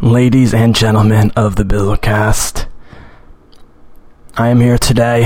[0.00, 2.66] ladies and gentlemen of the Bizzlecast.
[4.36, 5.24] I am here today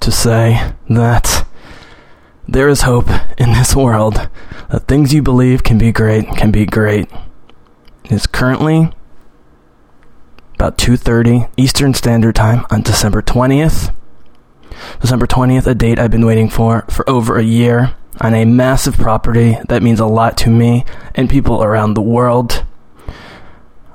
[0.00, 1.44] to say that
[2.46, 3.08] there is hope
[3.38, 4.28] in this world.
[4.70, 7.10] That things you believe can be great can be great.
[8.04, 8.92] It's currently
[10.54, 13.92] about 2:30 Eastern Standard Time on December 20th.
[15.00, 18.96] December 20th, a date I've been waiting for for over a year on a massive
[18.96, 20.84] property that means a lot to me
[21.16, 22.64] and people around the world.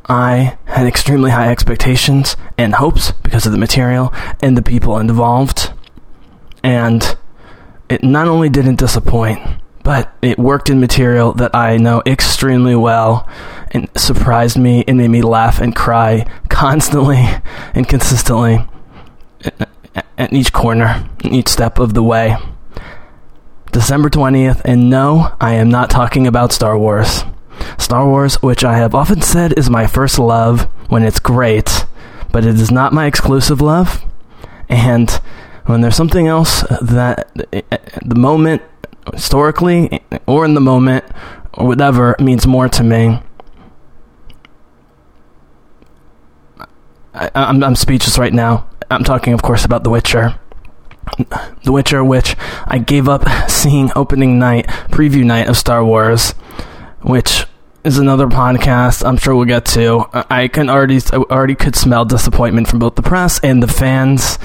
[0.05, 5.71] I had extremely high expectations and hopes because of the material and the people involved.
[6.61, 7.17] And
[7.89, 9.41] it not only didn't disappoint,
[9.83, 13.27] but it worked in material that I know extremely well
[13.71, 17.17] and surprised me and made me laugh and cry constantly
[17.73, 18.65] and consistently
[20.17, 22.37] at each corner, each step of the way.
[23.71, 27.23] December 20th, and no, I am not talking about Star Wars.
[27.77, 31.85] Star Wars, which I have often said is my first love when it's great,
[32.31, 34.03] but it is not my exclusive love.
[34.69, 35.09] And
[35.65, 38.61] when there's something else that eh, eh, the moment,
[39.13, 41.05] historically, eh, or in the moment,
[41.53, 43.19] or whatever, means more to me,
[47.13, 48.67] I, am I'm speechless right now.
[48.89, 50.39] I'm talking, of course, about The Witcher.
[51.63, 56.33] The Witcher, which I gave up seeing opening night, preview night of Star Wars,
[57.03, 57.45] which
[57.83, 60.05] is another podcast I'm sure we'll get to.
[60.13, 64.39] I can already I already could smell disappointment from both the press and the fans.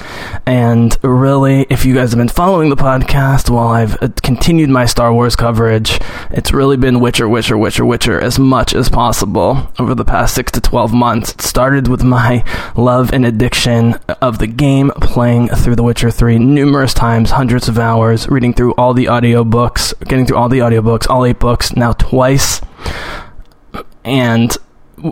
[0.45, 4.85] And really, if you guys have been following the podcast while I've uh, continued my
[4.85, 5.99] Star Wars coverage,
[6.31, 10.51] it's really been Witcher, Witcher, Witcher, Witcher as much as possible over the past 6
[10.53, 11.31] to 12 months.
[11.31, 12.43] It started with my
[12.75, 17.79] love and addiction of the game, playing through The Witcher 3 numerous times, hundreds of
[17.79, 21.93] hours, reading through all the audiobooks, getting through all the audiobooks, all 8 books now
[21.93, 22.59] twice
[24.09, 24.57] and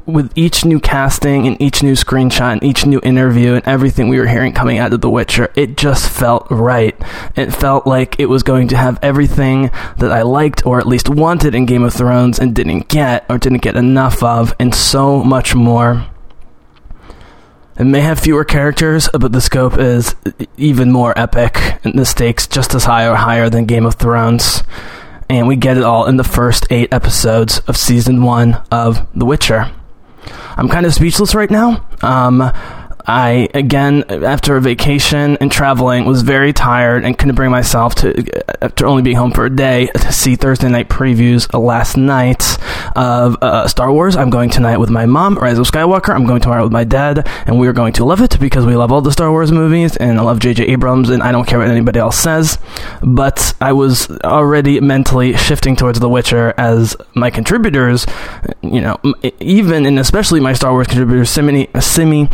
[0.06, 4.20] with each new casting and each new screenshot and each new interview and everything we
[4.20, 6.96] were hearing coming out of The Witcher, it just felt right.
[7.36, 11.10] It felt like it was going to have everything that I liked or at least
[11.10, 15.24] wanted in Game of Thrones and didn't get or didn't get enough of, and so
[15.24, 16.06] much more.
[17.80, 20.16] It may have fewer characters, but the scope is
[20.58, 24.64] even more epic, and the stakes just as high or higher than Game of Thrones
[25.30, 29.26] and we get it all in the first eight episodes of season one of The
[29.26, 29.72] Witcher.
[30.56, 31.88] I'm kind of speechless right now.
[32.02, 32.40] Um,
[33.08, 38.14] I again after a vacation and traveling was very tired and couldn't bring myself to
[38.62, 42.58] after only being home for a day to see Thursday night previews last night
[42.98, 44.18] of uh, Star Wars.
[44.18, 46.14] I'm going tonight with my mom, Rise of Skywalker.
[46.14, 48.76] I'm going tomorrow with my dad, and we are going to love it because we
[48.76, 50.66] love all the Star Wars movies and I love J.J.
[50.66, 52.58] Abrams and I don't care what anybody else says.
[53.02, 58.06] But I was already mentally shifting towards The Witcher as my contributors,
[58.62, 59.00] you know,
[59.40, 62.30] even and especially my Star Wars contributors, Simi, Simi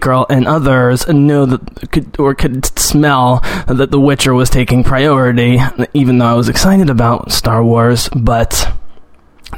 [0.00, 5.58] Girl and others knew that could or could smell that The Witcher was taking priority,
[5.94, 8.08] even though I was excited about Star Wars.
[8.16, 8.72] But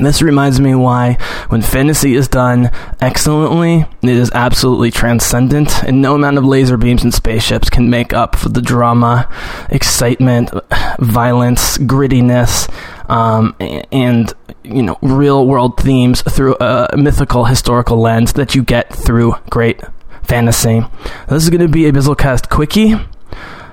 [0.01, 2.71] this reminds me why, when fantasy is done
[3.01, 8.13] excellently, it is absolutely transcendent, and no amount of laser beams and spaceships can make
[8.13, 9.29] up for the drama,
[9.69, 10.51] excitement,
[10.99, 12.73] violence, grittiness,
[13.11, 14.33] um, and
[14.65, 19.81] you know real world themes through a mythical historical lens that you get through great
[20.23, 20.83] fantasy.
[21.29, 22.95] This is going to be a Bizzlecast quickie.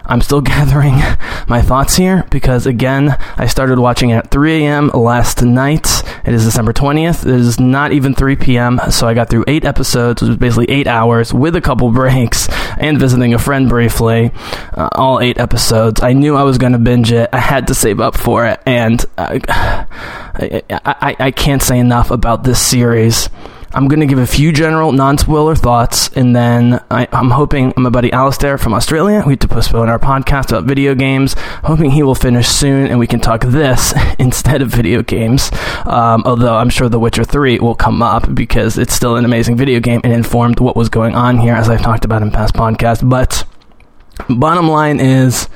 [0.10, 0.96] I'm still gathering
[1.48, 4.88] my thoughts here because, again, I started watching at 3 a.m.
[4.90, 6.04] last night.
[6.26, 7.26] It is December 20th.
[7.26, 10.70] It is not even 3 p.m., so I got through eight episodes, which was basically
[10.70, 14.31] eight hours with a couple breaks and visiting a friend briefly.
[14.74, 16.02] Uh, all eight episodes.
[16.02, 17.30] I knew I was going to binge it.
[17.31, 22.10] I had to save up for it, and uh, I, I, I can't say enough
[22.10, 23.30] about this series.
[23.72, 27.91] I'm going to give a few general non-spoiler thoughts, and then I, am hoping my
[27.91, 32.02] buddy Alistair from Australia, we had to postpone our podcast about video games, hoping he
[32.02, 35.52] will finish soon and we can talk this instead of video games.
[35.85, 39.56] Um, although I'm sure The Witcher 3 will come up because it's still an amazing
[39.56, 42.56] video game and informed what was going on here, as I've talked about in past
[42.56, 43.07] podcasts.
[43.07, 43.45] But
[44.27, 45.48] bottom line is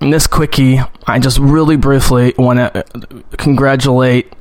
[0.00, 2.84] in this quickie, I just really briefly want to
[3.36, 4.32] congratulate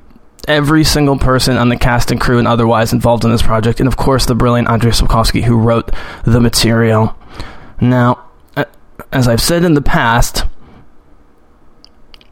[0.48, 3.88] every single person on the cast and crew and otherwise involved in this project, and
[3.88, 5.92] of course the brilliant Andrei Sapkowski who wrote
[6.24, 7.16] the material.
[7.82, 8.26] Now,
[9.12, 10.46] as I've said in the past,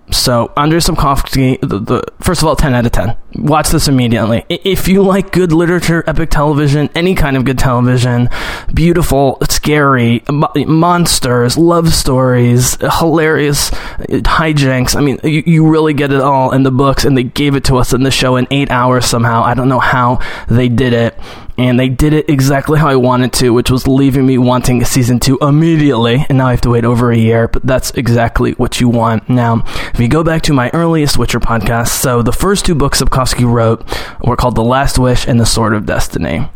[0.10, 3.18] So Andrei Sapkowski, the, the, first of all, ten out of ten.
[3.36, 4.46] Watch this immediately.
[4.48, 8.30] If you like good literature, epic television, any kind of good television,
[8.74, 14.96] beautiful, scary, monsters, love stories, hilarious hijinks.
[14.96, 17.66] I mean, you, you really get it all in the books, and they gave it
[17.66, 19.44] to us in the show in eight hours somehow.
[19.44, 21.20] I don't know how they did it
[21.58, 25.20] and they did it exactly how I wanted to, which was leaving me wanting season
[25.20, 26.26] two immediately.
[26.30, 29.28] And now I have to wait over a year, but that's exactly what you want.
[29.30, 29.64] Now,
[29.94, 33.52] if you go back to my earliest Witcher podcast, so the first two books Sapkowski
[33.52, 33.84] wrote
[34.24, 36.48] were called The Last Wish and The Sword of Destiny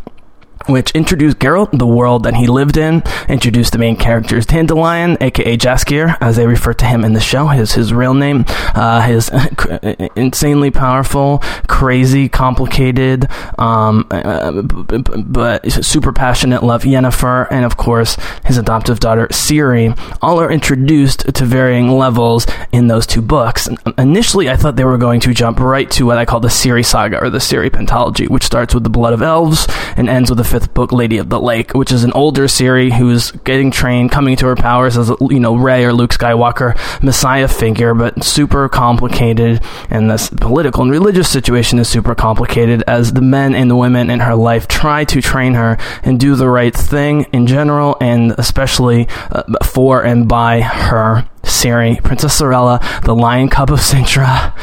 [0.67, 5.57] which introduced Geralt, the world that he lived in, introduced the main characters, Dandelion, aka
[5.57, 9.31] Jaskier, as they refer to him in the show, his, his real name, uh, his
[10.15, 13.27] insanely powerful, crazy, complicated,
[13.59, 20.39] um, uh, but super passionate love, Yennefer, and of course, his adoptive daughter, Ciri, all
[20.39, 23.69] are introduced to varying levels in those two books.
[23.97, 26.85] Initially, I thought they were going to jump right to what I call the Ciri
[26.85, 30.37] saga, or the Ciri pentology, which starts with the blood of elves and ends with
[30.37, 34.11] the fifth book, Lady of the Lake, which is an older Ciri who's getting trained,
[34.11, 38.67] coming to her powers as you know Rey or Luke Skywalker Messiah figure, but super
[38.67, 43.77] complicated, and this political and religious situation is super complicated as the men and the
[43.77, 47.95] women in her life try to train her and do the right thing in general,
[48.01, 51.27] and especially uh, for and by her.
[51.43, 54.53] Ciri, Princess Cirilla, the Lion Cub of Cintra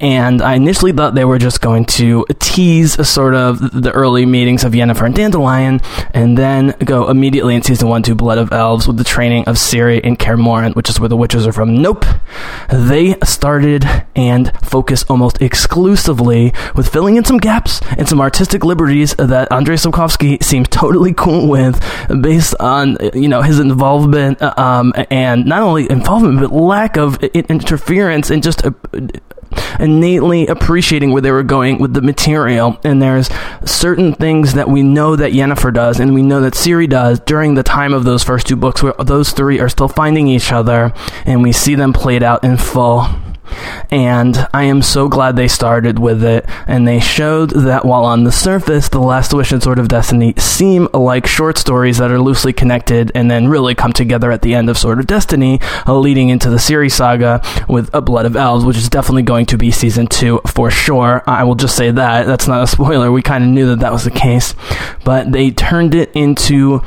[0.00, 4.64] and I initially thought they were just going to tease sort of the early meetings
[4.64, 5.80] of Yennefer and Dandelion,
[6.12, 9.56] and then go immediately in season one to Blood of Elves with the training of
[9.56, 11.80] Ciri and Kaer Morhen, which is where the witchers are from.
[11.80, 12.04] Nope.
[12.70, 13.84] They started
[14.14, 19.76] and focused almost exclusively with filling in some gaps and some artistic liberties that Andrei
[19.76, 21.80] Sapkowski seems totally cool with,
[22.20, 28.30] based on you know his involvement um, and not only involvement but lack of interference
[28.30, 28.74] and just a,
[29.78, 32.78] innately appreciating where they were going with the material.
[32.84, 33.28] And there's
[33.64, 37.54] certain things that we know that Yennefer does, and we know that Ciri does during
[37.54, 40.92] the time of those first two books, where those three are still finding each other,
[41.24, 43.06] and we see them played out in full
[43.90, 46.44] and I am so glad they started with it.
[46.66, 50.34] And they showed that while on the surface, The Last Wish and Sword of Destiny
[50.36, 54.54] seem like short stories that are loosely connected and then really come together at the
[54.54, 58.36] end of Sword of Destiny, uh, leading into the Ciri saga with A Blood of
[58.36, 61.22] Elves, which is definitely going to be season two for sure.
[61.26, 62.26] I will just say that.
[62.26, 63.10] That's not a spoiler.
[63.12, 64.54] We kind of knew that that was the case.
[65.04, 66.82] But they turned it into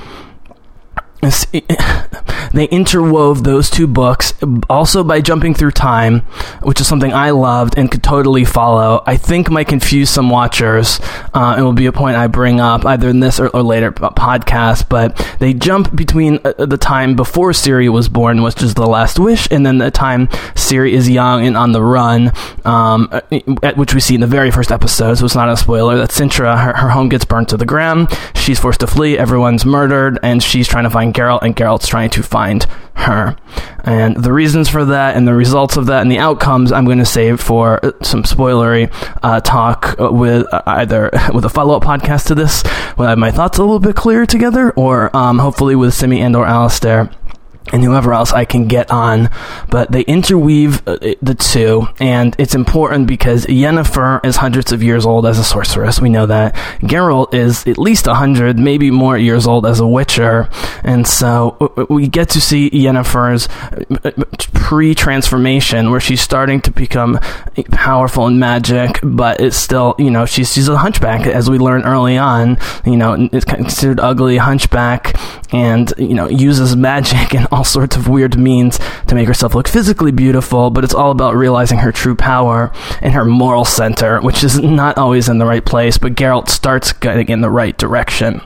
[2.55, 4.33] they interwove those two books
[4.69, 6.21] also by jumping through time,
[6.63, 9.03] which is something I loved and could totally follow.
[9.05, 10.99] I think might confuse some watchers.
[11.33, 13.91] Uh, it will be a point I bring up either in this or, or later
[13.91, 14.87] podcast.
[14.87, 19.19] But they jump between uh, the time before Ciri was born, which is the Last
[19.19, 22.31] Wish, and then the time Ciri is young and on the run,
[22.63, 23.09] um,
[23.75, 25.15] which we see in the very first episode.
[25.15, 25.97] So it's not a spoiler.
[25.97, 28.07] That Cintra, her, her home gets burnt to the ground.
[28.33, 29.17] She's forced to flee.
[29.17, 32.44] Everyone's murdered, and she's trying to find Geralt, and Geralt's trying to find
[32.95, 33.35] her.
[33.83, 36.97] And the reasons for that, and the results of that, and the outcomes, I'm going
[36.97, 41.75] to save for uh, some spoilery uh, talk uh, with uh, either with a follow
[41.75, 42.63] up podcast to this,
[42.95, 46.21] when I have my thoughts a little bit clearer together, or um, hopefully with Simi
[46.21, 47.11] and or Alistair
[47.71, 49.29] and whoever else I can get on,
[49.69, 55.05] but they interweave uh, the two, and it's important because Yennefer is hundreds of years
[55.05, 55.99] old as a sorceress.
[55.99, 59.87] We know that Geralt is at least a hundred, maybe more years old as a
[59.87, 60.49] Witcher,
[60.83, 63.47] and so we get to see Yennefer's
[64.65, 67.19] uh, pre-transformation, where she's starting to become
[67.71, 71.83] powerful in magic, but it's still, you know, she's she's a hunchback, as we learn
[71.83, 72.57] early on.
[72.85, 75.15] You know, it's considered ugly, hunchback,
[75.53, 79.67] and you know uses magic and all sorts of weird means to make herself look
[79.67, 84.43] physically beautiful, but it's all about realizing her true power and her moral center, which
[84.43, 88.41] is not always in the right place, but Geralt starts getting in the right direction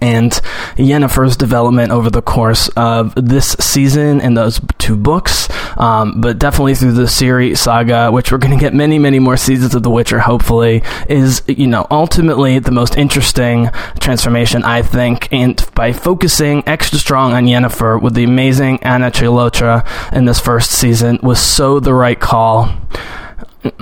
[0.00, 0.32] and
[0.76, 5.48] Yennefer's development over the course of this season and those two books,
[5.78, 9.36] um, but definitely through the Ciri saga, which we're going to get many, many more
[9.36, 13.70] seasons of The Witcher, hopefully, is, you know, ultimately the most interesting
[14.00, 15.32] transformation, I think.
[15.32, 20.70] And by focusing extra strong on Yennefer with the amazing Anya Chalotra in this first
[20.70, 22.68] season was so the right call.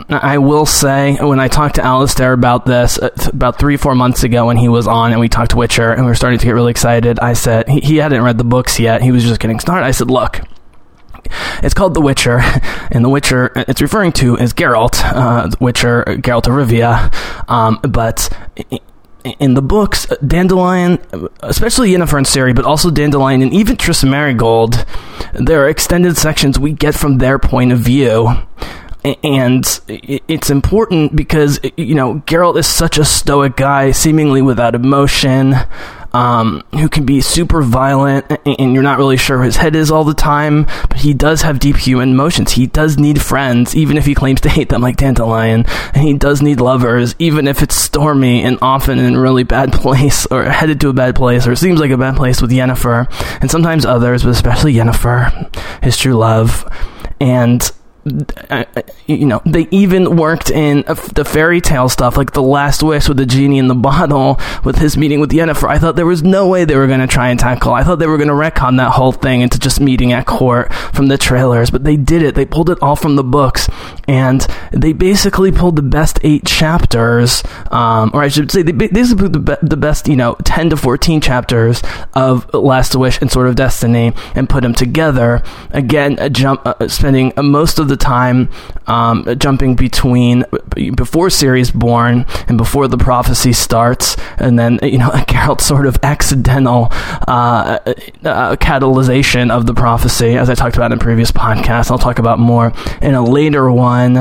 [0.09, 4.23] I will say, when I talked to Alistair about this uh, about three, four months
[4.23, 6.53] ago when he was on and we talked Witcher and we were starting to get
[6.53, 9.03] really excited, I said, he, he hadn't read the books yet.
[9.03, 9.85] He was just getting started.
[9.85, 10.41] I said, look,
[11.63, 12.39] it's called The Witcher,
[12.91, 17.13] and The Witcher it's referring to is Geralt, uh, Witcher, Geralt of Rivia,
[17.51, 18.29] um, but
[19.39, 20.99] in the books, Dandelion,
[21.41, 24.87] especially Yennefer and Ciri, but also Dandelion and even Triss Merigold,
[25.35, 28.29] there are extended sections we get from their point of view
[29.05, 35.55] and it's important because you know Geralt is such a stoic guy, seemingly without emotion
[36.13, 39.91] um, who can be super violent, and you're not really sure where his head is
[39.91, 40.65] all the time.
[40.89, 42.53] But he does have deep human emotions.
[42.53, 45.65] He does need friends, even if he claims to hate them, like Dandelion.
[45.95, 49.73] And he does need lovers, even if it's stormy and often in a really bad
[49.73, 53.07] place, or headed to a bad place, or seems like a bad place with Yennefer,
[53.41, 56.69] and sometimes others, but especially Yennefer, his true love.
[57.21, 57.71] And
[58.51, 58.65] uh,
[59.07, 60.83] you know, they even worked in
[61.15, 64.77] the fairy tale stuff, like the Last Wish with the genie in the bottle, with
[64.77, 65.69] his meeting with Yennefer.
[65.69, 67.73] I thought there was no way they were going to try and tackle.
[67.73, 70.73] I thought they were going to retcon that whole thing into just meeting at court
[70.75, 72.35] from the trailers, but they did it.
[72.35, 73.69] They pulled it all from the books,
[74.09, 79.29] and they basically pulled the best eight chapters, um, or I should say, they basically
[79.29, 81.83] pulled the, be- the best, you know, ten to fourteen chapters
[82.15, 85.43] of Last Wish and Sword of Destiny, and put them together.
[85.71, 88.49] Again, a jump, uh, spending most of the the time
[88.87, 90.45] um, jumping between
[90.95, 95.99] before Ciri's born and before the prophecy starts, and then you know Geralt's sort of
[96.03, 96.89] accidental
[97.29, 97.79] uh,
[98.25, 101.91] uh, catalyzation of the prophecy, as I talked about in previous podcasts.
[101.91, 104.15] I'll talk about more in a later one.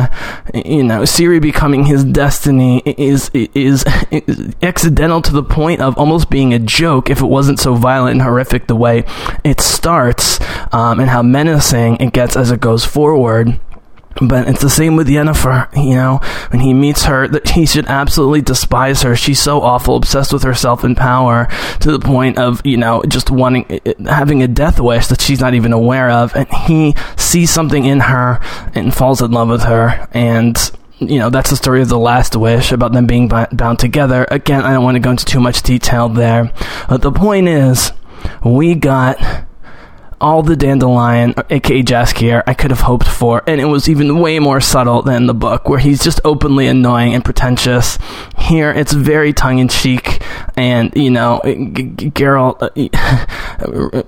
[0.53, 6.29] You know, Ciri becoming his destiny is is, is accidental to the point of almost
[6.29, 9.05] being a joke if it wasn't so violent and horrific the way
[9.43, 10.39] it starts,
[10.73, 13.59] um, and how menacing it gets as it goes forward.
[14.19, 17.87] But it's the same with Yennefer, you know, when he meets her, that he should
[17.87, 19.15] absolutely despise her.
[19.15, 21.47] She's so awful, obsessed with herself and power
[21.79, 25.53] to the point of, you know, just wanting, having a death wish that she's not
[25.53, 26.35] even aware of.
[26.35, 28.39] And he sees something in her
[28.75, 30.07] and falls in love with her.
[30.11, 30.57] And,
[30.99, 34.27] you know, that's the story of The Last Wish about them being bound together.
[34.29, 36.51] Again, I don't want to go into too much detail there.
[36.89, 37.91] But the point is,
[38.43, 39.17] we got
[40.21, 44.39] all the dandelion, aka Jaskier, I could have hoped for, and it was even way
[44.39, 47.97] more subtle than the book, where he's just openly annoying and pretentious.
[48.37, 50.21] Here, it's very tongue in cheek,
[50.55, 52.61] and you know, Geralt.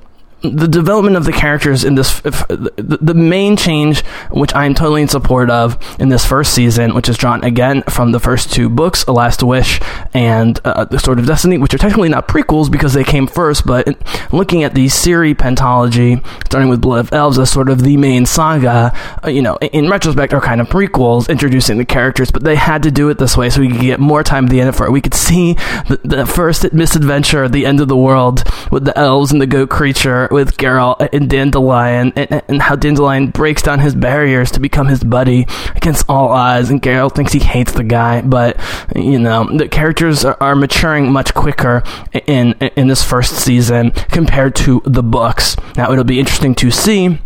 [0.44, 5.02] The development of the characters in this, the, the main change, which I am totally
[5.02, 8.70] in support of in this first season, which is drawn again from the first two
[8.70, 9.80] books, A Last Wish
[10.14, 13.66] and uh, The Sword of Destiny, which are technically not prequels because they came first,
[13.66, 13.88] but
[14.34, 18.26] looking at the Ciri pentology, starting with Blood of Elves as sort of the main
[18.26, 18.92] saga,
[19.24, 22.84] uh, you know, in retrospect, are kind of prequels introducing the characters, but they had
[22.84, 24.82] to do it this way so we could get more time at the end of
[24.82, 24.92] it.
[24.92, 25.54] We could see
[25.88, 29.70] the, the first misadventure, the end of the world with the elves and the goat
[29.70, 34.88] creature with Geralt and Dandelion, and, and, how Dandelion breaks down his barriers to become
[34.88, 38.60] his buddy against all odds, and Geralt thinks he hates the guy, but
[38.96, 41.84] you know the characters are, are maturing much quicker
[42.26, 45.56] in in this first season compared to the books.
[45.78, 47.20] Now it'll be interesting to see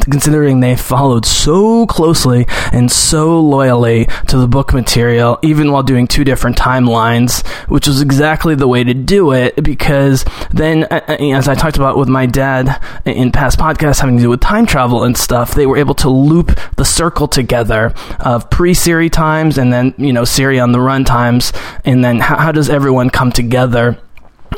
[0.00, 6.06] considering they followed so closely and so loyally to the book material, even while doing
[6.06, 9.62] two different timelines, which was exactly the way to do it.
[9.62, 14.30] Because then, as I talked about with my dad in past podcasts having to do
[14.30, 18.72] with time travel and stuff, they were able to loop the circle together of pre
[18.72, 21.52] Ciri times and then, you know, Ciri on the run times,
[21.84, 23.98] and then how, how does everyone come together?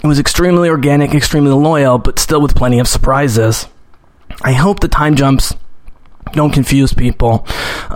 [0.03, 3.67] It was extremely organic, extremely loyal, but still with plenty of surprises.
[4.47, 5.55] I hope the time jumps
[6.33, 7.47] don't confuse people,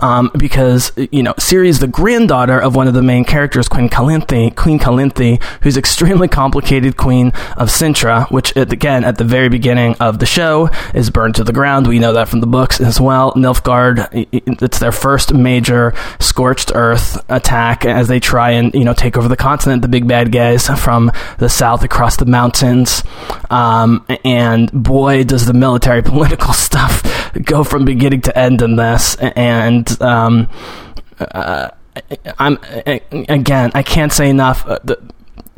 [0.01, 3.89] um, because you know Ciri is the granddaughter of one of the main characters, Queen
[3.89, 9.95] Calanthe, Queen Calanthe, who's extremely complicated queen of Cintra, which again at the very beginning
[9.99, 11.87] of the show is burned to the ground.
[11.87, 13.33] We know that from the books as well.
[13.33, 19.17] Nilfgaard, it's their first major scorched earth attack as they try and you know take
[19.17, 19.81] over the continent.
[19.81, 23.03] The big bad guys from the south across the mountains,
[23.49, 27.03] um, and boy, does the military political stuff
[27.43, 30.49] go from beginning to end in this, and um,
[31.19, 31.69] uh,
[32.37, 32.57] I'm
[33.11, 34.65] again, I can't say enough.
[34.65, 34.99] Uh, the,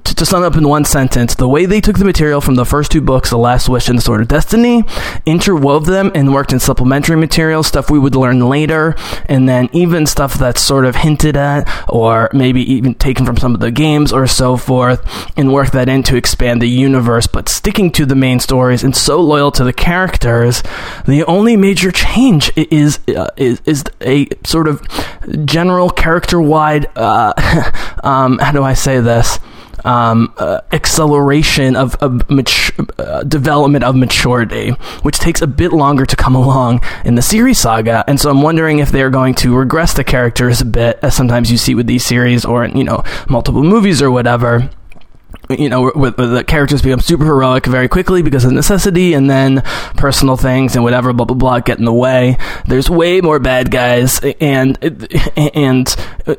[0.03, 2.65] to, to, sum up in one sentence, the way they took the material from the
[2.65, 4.83] first two books, The Last Wish and The Sword of Destiny,
[5.25, 10.05] interwove them and worked in supplementary material, stuff we would learn later, and then even
[10.05, 14.11] stuff that's sort of hinted at, or maybe even taken from some of the games
[14.11, 15.01] or so forth,
[15.37, 18.95] and work that in to expand the universe, but sticking to the main stories and
[18.95, 20.63] so loyal to the characters,
[21.05, 24.81] the only major change is uh, is, is a sort of
[25.45, 27.33] general character-wide, uh,
[28.03, 29.39] um, how do I say this?
[29.83, 32.21] Um, uh, acceleration of, of
[32.99, 34.69] uh, development of maturity,
[35.01, 38.03] which takes a bit longer to come along in the Ciri saga.
[38.07, 41.51] And so I'm wondering if they're going to regress the characters a bit, as sometimes
[41.51, 44.69] you see with these series or you know multiple movies or whatever
[45.59, 49.29] you know, where, where the characters become super heroic very quickly because of necessity, and
[49.29, 49.61] then
[49.95, 52.37] personal things and whatever, blah blah blah, get in the way.
[52.65, 54.77] There's way more bad guys, and
[55.37, 55.89] and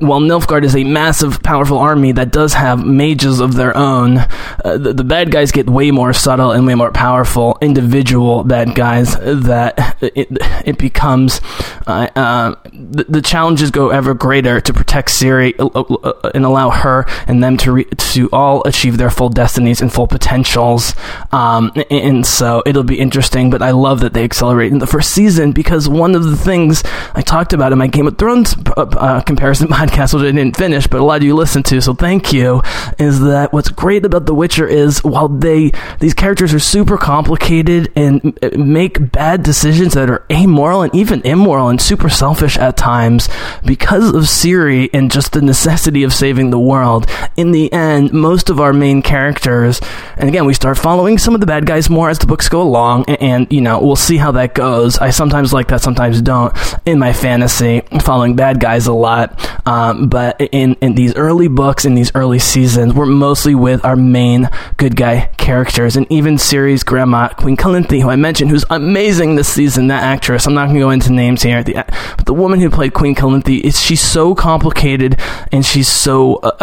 [0.00, 4.19] while Nilfgaard is a massive, powerful army that does have mages of their own,
[4.64, 8.75] uh, the, the bad guys get way more subtle and way more powerful individual bad
[8.75, 10.28] guys that it,
[10.64, 11.40] it becomes
[11.87, 16.71] uh, uh, the, the, challenges go ever greater to protect Ciri uh, uh, and allow
[16.71, 20.94] her and them to re- to all achieve their full destinies and full potentials.
[21.32, 23.50] Um, and so it'll be interesting.
[23.50, 26.82] But I love that they accelerate in the first season because one of the things
[27.14, 30.87] I talked about in my Game of Thrones uh, comparison podcast, which I didn't finish,
[30.87, 32.62] but a lot of you listened to, so thank you,
[32.99, 37.92] is that what's great about The Witcher is while they these characters are super complicated
[37.97, 43.28] and make bad decisions that are amoral and even immoral and super selfish at times
[43.64, 47.06] because of Ciri and just the necessity of saving the world.
[47.37, 49.81] In the end, most of our main characters,
[50.17, 52.61] and again, we start following some of the bad guys more as the books go
[52.61, 54.99] along, and, and you know, we'll see how that goes.
[54.99, 56.53] I sometimes like that, sometimes don't
[56.85, 59.39] in my fantasy, following bad guys a lot.
[59.67, 63.95] Um, but in, in these early books, in these early seasons, we're mostly with our
[63.95, 65.97] main good guy characters.
[65.97, 70.47] And even Ciri's grandma, Queen Calanthe, who I mentioned, who's amazing this season, that actress.
[70.47, 71.62] I'm not going to go into names here.
[71.62, 71.75] The,
[72.17, 75.19] but the woman who played Queen Calanthe, is she's so complicated
[75.53, 76.57] and she's so uh,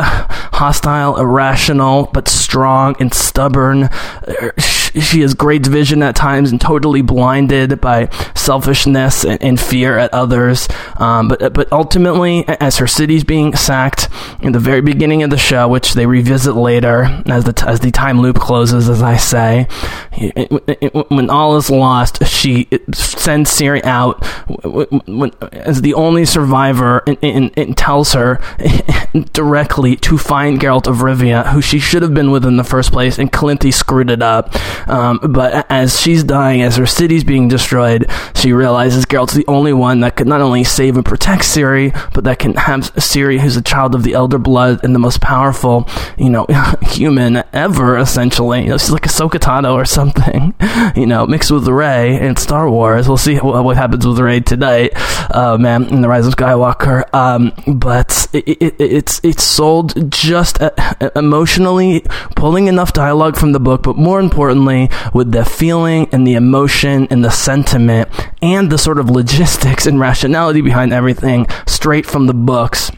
[0.53, 3.83] hostile, irrational, but strong and stubborn.
[3.83, 4.51] Uh,
[4.93, 10.13] She has great vision at times and totally blinded by selfishness and, and fear at
[10.13, 10.67] others.
[10.97, 14.09] Um, but but ultimately, as her city's being sacked
[14.41, 17.91] in the very beginning of the show, which they revisit later as the as the
[17.91, 19.67] time loop closes, as I say,
[20.13, 24.23] it, it, it, when all is lost, she sends Ciri out
[24.63, 28.39] when, as the only survivor and, and, and tells her
[29.33, 32.91] directly to find Geralt of Rivia, who she should have been with in the first
[32.91, 34.55] place, and Calanthe screwed it up.
[34.87, 39.73] Um, but as she's dying, as her city's being destroyed, she realizes Geralt's the only
[39.73, 43.57] one that could not only save and protect Ciri, but that can have Ciri, who's
[43.57, 46.45] a child of the Elder Blood and the most powerful, you know,
[46.83, 48.61] human ever, essentially.
[48.63, 50.53] You know, she's like a Tano or something,
[50.95, 53.07] you know, mixed with Rey in Star Wars.
[53.07, 54.91] We'll see what, what happens with Rey tonight,
[55.33, 57.03] uh, man, in The Rise of Skywalker.
[57.13, 60.71] Um, but it, it, it's, it's sold just uh,
[61.15, 62.05] emotionally,
[62.35, 64.68] pulling enough dialogue from the book, but more importantly,
[65.13, 68.09] with the feeling and the emotion and the sentiment
[68.41, 72.91] and the sort of logistics and rationality behind everything straight from the books.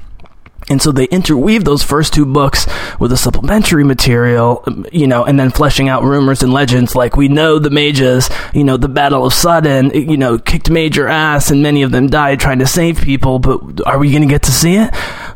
[0.69, 2.65] And so they interweave those first two books
[2.99, 7.27] with the supplementary material, you know, and then fleshing out rumors and legends like we
[7.27, 11.61] know the mages, you know, the Battle of Sodden, you know, kicked major ass and
[11.61, 14.51] many of them died trying to save people, but are we going to get to
[14.51, 14.93] see it?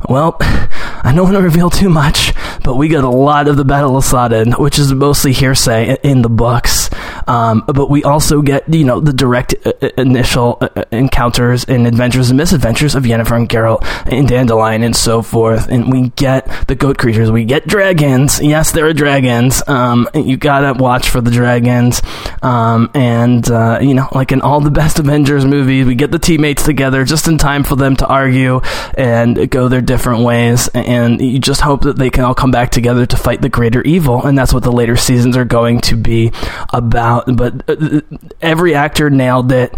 [0.08, 3.66] Well, I don't want to reveal too much, but we got a lot of the
[3.66, 6.90] Battle of Sodden, which is mostly hearsay in the books.
[7.28, 11.66] Um, but we also get, you know, the direct uh, uh initial uh, uh, encounters
[11.66, 15.68] and adventures and misadventures of Yennefer and Geralt and Dandelion and so forth.
[15.70, 17.32] And we get the goat creatures.
[17.32, 18.42] We get dragons.
[18.42, 19.62] Yes, there are dragons.
[19.68, 22.02] Um, you gotta watch for the dragons.
[22.42, 26.20] Um, and, uh, you know, like in all the best Avengers movies, we get the
[26.20, 28.62] teammates together just in time for them to argue
[28.98, 30.68] and go their different ways.
[30.70, 33.82] And you just hope that they can all come back together to fight the greater
[33.84, 34.26] evil.
[34.26, 36.32] And that's what the later seasons are going to be
[36.74, 38.02] about but uh,
[38.42, 39.74] every actor nailed it.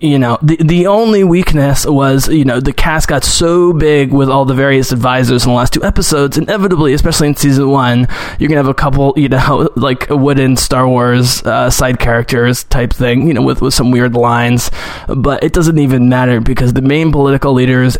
[0.00, 4.28] You know, the the only weakness was you know the cast got so big with
[4.28, 6.38] all the various advisors in the last two episodes.
[6.38, 8.06] Inevitably, especially in season one,
[8.38, 12.92] you're gonna have a couple you know like wooden Star Wars uh, side characters type
[12.92, 13.28] thing.
[13.28, 14.70] You know, with with some weird lines,
[15.06, 17.96] but it doesn't even matter because the main political leaders,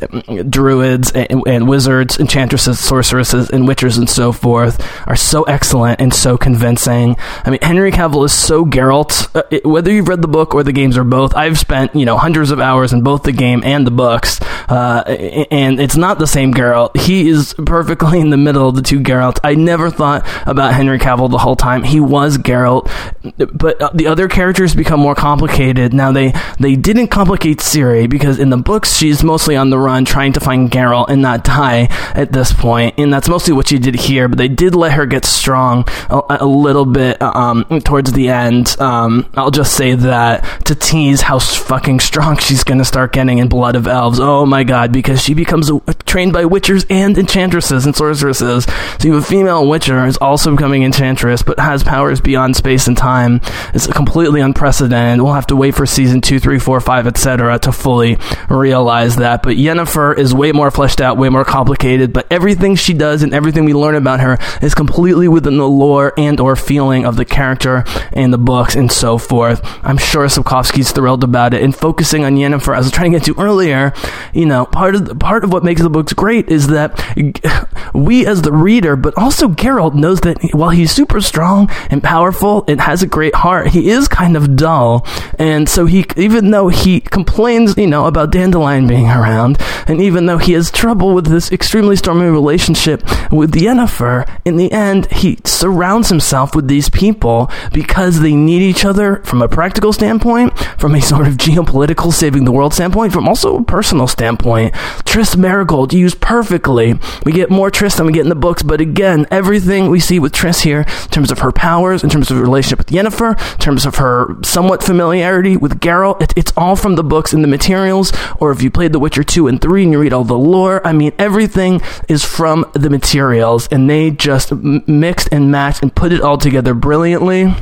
[0.48, 6.12] druids and, and wizards, enchantresses, sorceresses, and witchers and so forth are so excellent and
[6.12, 7.16] so convincing.
[7.44, 10.71] I mean, Henry Cavill is so Geralt, uh, whether you've read the book or the
[10.71, 13.85] games or both, I've spent you know hundreds of hours in both the game and
[13.85, 15.03] the books, uh,
[15.51, 16.97] and it's not the same Geralt.
[16.97, 19.41] He is perfectly in the middle of the two Geralt.
[19.43, 21.83] I never thought about Henry Cavill the whole time.
[21.83, 22.88] He was Geralt,
[23.37, 25.93] but uh, the other characters become more complicated.
[25.93, 30.05] Now they they didn't complicate Ciri because in the books she's mostly on the run
[30.05, 33.81] trying to find Geralt and not die at this point, and that's mostly what she
[33.81, 34.29] did here.
[34.29, 38.67] But they did let her get strong a, a little bit um, towards the end
[38.81, 43.48] um, I'll just say that to tease how fucking strong she's gonna start getting in
[43.48, 44.20] Blood of Elves.
[44.20, 48.64] Oh my god, because she becomes a, trained by witchers and enchantresses and sorceresses.
[48.64, 52.87] So you have a female witcher is also becoming enchantress, but has powers beyond space
[52.88, 53.40] and time.
[53.74, 55.22] It's completely unprecedented.
[55.22, 57.59] We'll have to wait for season two, three, four, five, etc.
[57.61, 59.42] to fully realize that.
[59.42, 62.12] But Yennefer is way more fleshed out, way more complicated.
[62.12, 66.12] But everything she does and everything we learn about her is completely within the lore
[66.16, 69.61] and or feeling of the character and the and so forth.
[69.83, 71.62] I'm sure Sapkowski's thrilled about it.
[71.62, 73.92] And focusing on Yennefer, as I was trying to get to earlier,
[74.33, 76.99] you know, part of the, part of what makes the books great is that
[77.94, 82.64] we as the reader, but also Geralt knows that while he's super strong and powerful
[82.68, 85.07] and has a great heart, he is kind of dull.
[85.38, 90.27] And so he, even though he complains, you know, about Dandelion being around, and even
[90.27, 95.38] though he has trouble with this extremely stormy relationship with Yennefer, in the end, he
[95.44, 100.94] surrounds himself with these people because they need each other from a practical standpoint, from
[100.94, 104.74] a sort of geopolitical saving the world standpoint, from also a personal standpoint.
[105.05, 106.98] Triss Merigold used perfectly.
[107.24, 110.18] We get more Triss than we get in the books, but again, everything we see
[110.18, 113.38] with Triss here, in terms of her powers, in terms of her relationship with Yennefer,
[113.53, 117.42] in terms of her somewhat familiarity with Geralt, it, it's all from the books and
[117.42, 120.24] the materials, or if you played The Witcher 2 and 3 and you read all
[120.24, 125.83] the lore, I mean, everything is from the materials, and they just mixed and matched
[125.83, 127.55] and put it all together brilliantly.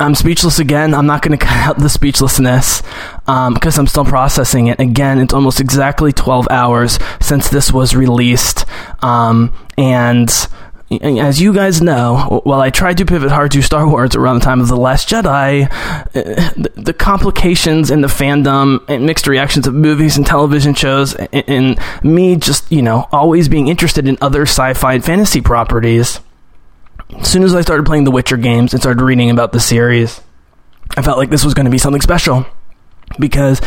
[0.00, 0.94] I'm speechless again.
[0.94, 2.82] I'm not going to cut out the speechlessness
[3.26, 4.80] because um, I'm still processing it.
[4.80, 8.64] Again, it's almost exactly 12 hours since this was released.
[9.02, 10.30] Um, and
[11.00, 14.44] as you guys know, while I tried to pivot hard to Star Wars around the
[14.44, 19.74] time of The Last Jedi, uh, the complications in the fandom and mixed reactions of
[19.74, 24.74] movies and television shows, and me just, you know, always being interested in other sci
[24.74, 26.20] fi and fantasy properties
[27.18, 30.20] as soon as I started playing the Witcher games and started reading about the series,
[30.96, 32.46] I felt like this was going to be something special
[33.18, 33.60] because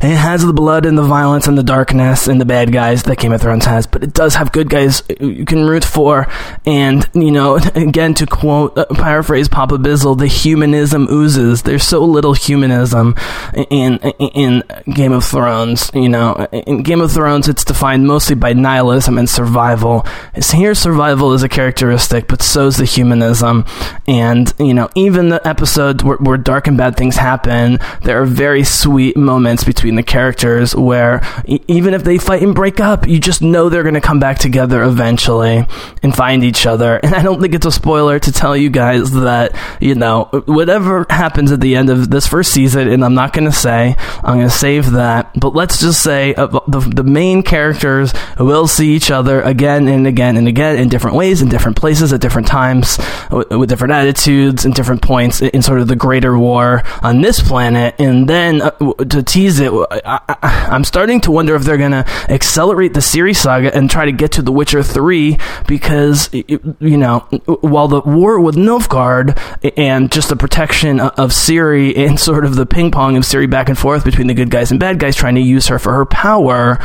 [0.00, 3.18] it has the blood and the violence and the darkness and the bad guys that
[3.18, 6.26] Game of Thrones has, but it does have good guys you can root for.
[6.64, 11.62] And, you know, again, to quote, uh, paraphrase Papa Bizzle, the humanism oozes.
[11.62, 13.14] There's so little humanism
[13.54, 14.62] in, in, in
[14.94, 15.90] Game of Thrones.
[15.94, 20.06] You know, in Game of Thrones, it's defined mostly by nihilism and survival.
[20.52, 23.64] Here, survival is a characteristic, but so is the humanism.
[24.06, 28.26] And, you know, even the episodes where, where dark and bad things happen, there are
[28.26, 33.06] very sweet moments between the characters where e- even if they fight and break up,
[33.06, 35.66] you just know they're going to come back together eventually
[36.02, 36.96] and find each other.
[36.96, 41.06] And I don't think it's a spoiler to tell you guys that, you know, whatever
[41.10, 44.36] happens at the end of this first season, and I'm not going to say, I'm
[44.36, 48.94] going to save that, but let's just say uh, the, the main characters will see
[48.94, 52.46] each other again and again and again in different ways, in different places, at different
[52.46, 52.98] times,
[53.30, 57.20] with, with different attitudes and different points in, in sort of the greater war on
[57.20, 57.94] this planet.
[57.98, 62.04] And then uh, to tease it, I, am starting to wonder if they're going to
[62.28, 67.20] accelerate the Ciri saga and try to get to The Witcher 3 because, you know,
[67.60, 69.38] while the war with Nilfgaard
[69.76, 73.68] and just the protection of Ciri and sort of the ping pong of Ciri back
[73.68, 76.06] and forth between the good guys and bad guys trying to use her for her
[76.06, 76.78] power,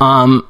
[0.00, 0.48] um,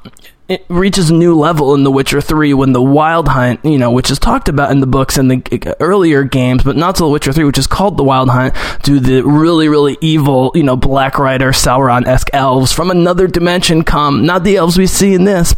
[0.49, 3.91] it reaches a new level in The Witcher 3 when the Wild Hunt, you know,
[3.91, 7.09] which is talked about in the books and the earlier games, but not to The
[7.09, 10.75] Witcher 3, which is called the Wild Hunt, do the really, really evil, you know,
[10.75, 14.25] Black Rider, Sauron esque elves from another dimension come.
[14.25, 15.53] Not the elves we see in this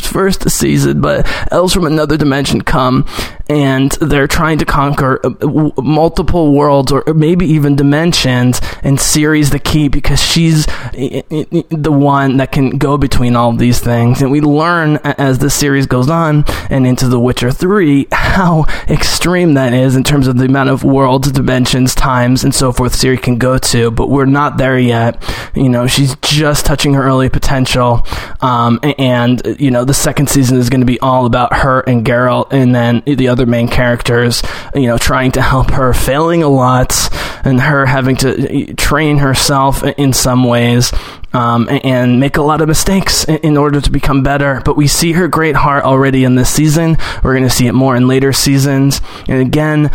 [0.00, 3.04] first season, but elves from another dimension come,
[3.48, 9.58] and they're trying to conquer uh, multiple worlds or maybe even dimensions, and Ciri's the
[9.58, 14.22] key because she's the one that can go between all these things.
[14.22, 19.54] And we learn as the series goes on and into The Witcher 3 how extreme
[19.54, 23.20] that is in terms of the amount of worlds, dimensions, times, and so forth Ciri
[23.20, 23.90] can go to.
[23.90, 25.22] But we're not there yet.
[25.54, 28.06] You know, she's just touching her early potential.
[28.40, 32.04] Um, and, you know, the second season is going to be all about her and
[32.04, 34.42] Geralt and then the other main characters,
[34.74, 37.10] you know, trying to help her, failing a lot,
[37.44, 40.90] and her having to train herself in some ways
[41.34, 44.62] um, and make a lot of mistakes in order to become better.
[44.64, 46.96] But we see her great heart already in this season.
[47.22, 49.02] We're going to see it more in later seasons.
[49.28, 49.90] And again,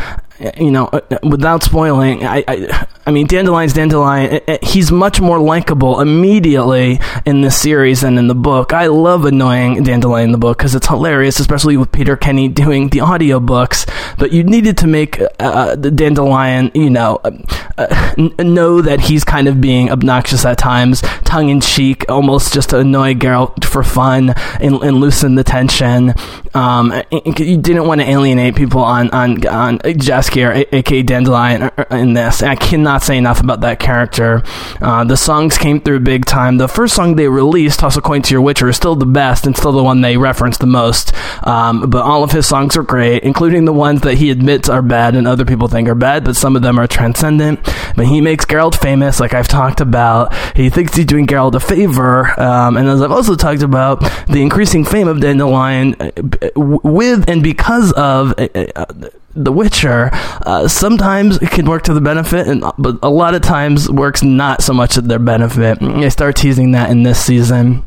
[0.57, 4.31] you know, uh, without spoiling, I, I I mean, Dandelion's Dandelion.
[4.31, 8.73] It, it, he's much more likable immediately in this series than in the book.
[8.73, 12.89] I love annoying Dandelion in the book because it's hilarious, especially with Peter Kenny doing
[12.89, 13.89] the audiobooks.
[14.19, 17.31] But you needed to make uh, uh the Dandelion, you know, uh,
[17.77, 22.69] uh, know that he's kind of being obnoxious at times, tongue in cheek, almost just
[22.69, 26.13] to annoy Geralt for fun and, and loosen the tension.
[26.53, 32.13] Um, you didn't want to alienate people on on on Jaskier, aka Dandelion, uh, in
[32.13, 32.43] this.
[32.43, 34.43] I cannot say enough about that character.
[34.81, 36.57] Uh, the songs came through big time.
[36.57, 39.45] The first song they released, "Toss a Coin to Your Witcher," is still the best
[39.45, 41.13] and still the one they reference the most.
[41.43, 44.81] Um, but all of his songs are great, including the ones that he admits are
[44.81, 46.23] bad and other people think are bad.
[46.23, 47.59] But some of them are transcendent.
[47.95, 50.33] But he makes Geralt famous, like I've talked about.
[50.55, 54.41] He thinks he's doing Geralt a favor, um, and as I've also talked about, the
[54.41, 56.11] increasing fame of Dandelion uh,
[56.55, 58.33] with and because of.
[58.37, 58.85] Uh, uh,
[59.35, 60.09] the Witcher,
[60.45, 64.23] uh, sometimes it can work to the benefit, and but a lot of times works
[64.23, 65.79] not so much to their benefit.
[65.79, 67.83] They start teasing that in this season.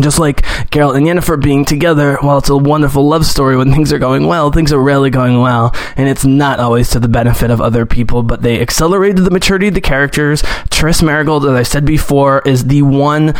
[0.00, 3.92] Just like Geralt and Yennefer being together, while it's a wonderful love story when things
[3.92, 7.50] are going well, things are rarely going well, and it's not always to the benefit
[7.50, 10.42] of other people, but they accelerated the maturity of the characters.
[10.42, 13.34] Triss Merigold, as I said before, is the one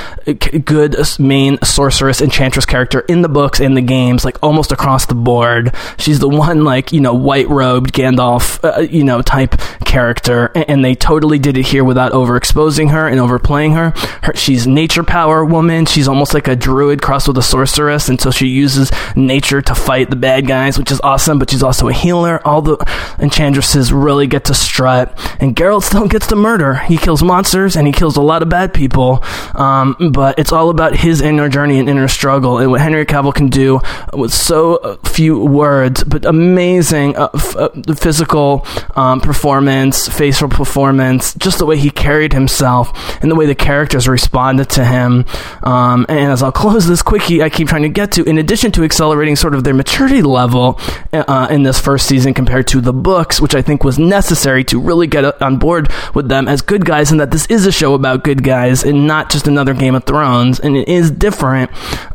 [0.64, 5.14] good main sorceress enchantress character in the books and the games, like almost across the
[5.14, 5.74] board.
[5.98, 10.84] She's the one, like, you know, white robed Gandalf, uh, you know, type character, and
[10.84, 13.92] they totally did it here without overexposing her and overplaying her.
[14.22, 18.20] her she's nature power woman, she's almost like a druid crossed with a sorceress, and
[18.20, 21.38] so she uses nature to fight the bad guys, which is awesome.
[21.38, 22.40] But she's also a healer.
[22.46, 22.76] All the
[23.18, 26.74] enchantresses really get to strut, and Geralt still gets to murder.
[26.76, 29.22] He kills monsters and he kills a lot of bad people.
[29.54, 33.34] Um, but it's all about his inner journey and inner struggle, and what Henry Cavill
[33.34, 33.80] can do
[34.12, 41.58] with so few words, but amazing uh, f- uh, physical um, performance, facial performance, just
[41.58, 45.24] the way he carried himself, and the way the characters responded to him.
[45.62, 48.72] Um, and as I'll close this quickie, I keep trying to get to, in addition
[48.72, 50.80] to accelerating sort of their maturity level
[51.12, 54.80] uh, in this first season compared to the books, which I think was necessary to
[54.80, 57.94] really get on board with them as good guys, and that this is a show
[57.94, 61.70] about good guys and not just another Game of Thrones, and it is different,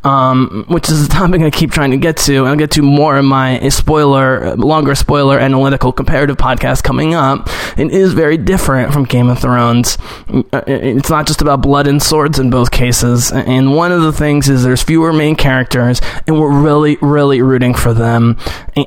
[0.05, 2.39] um, which is a topic I keep trying to get to.
[2.39, 7.49] And I'll get to more in my spoiler, longer spoiler analytical comparative podcast coming up.
[7.77, 9.97] It is very different from Game of Thrones.
[10.29, 14.13] Uh, it's not just about blood and swords in both cases, and one of the
[14.13, 18.37] things is there's fewer main characters, and we're really, really rooting for them.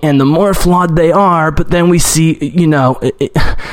[0.03, 3.01] And the more flawed they are, but then we see, you know,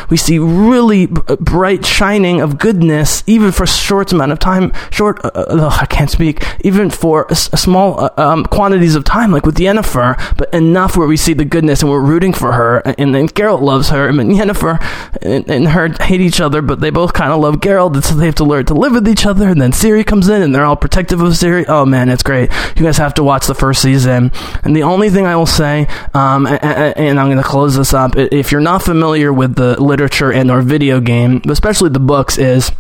[0.10, 4.74] we see really bright shining of goodness, even for a short amount of time.
[4.92, 6.44] Short, uh, uh I can't speak.
[6.62, 10.98] Even for a, a small uh, um, quantities of time, like with Yennefer, but enough
[10.98, 12.80] where we see the goodness and we're rooting for her.
[12.98, 14.80] And then Geralt loves her, and Yennefer
[15.22, 18.16] and, and her hate each other, but they both kind of love Geralt, and so
[18.16, 19.50] they have to learn to live with each other.
[19.50, 21.66] And then Ciri comes in, and they're all protective of Ciri.
[21.68, 22.52] Oh man, it's great.
[22.76, 24.32] You guys have to watch the first season.
[24.64, 28.16] And the only thing I will say, um, and I'm going to close this up,
[28.16, 32.72] if you're not familiar with the literature and or video game, especially the books, is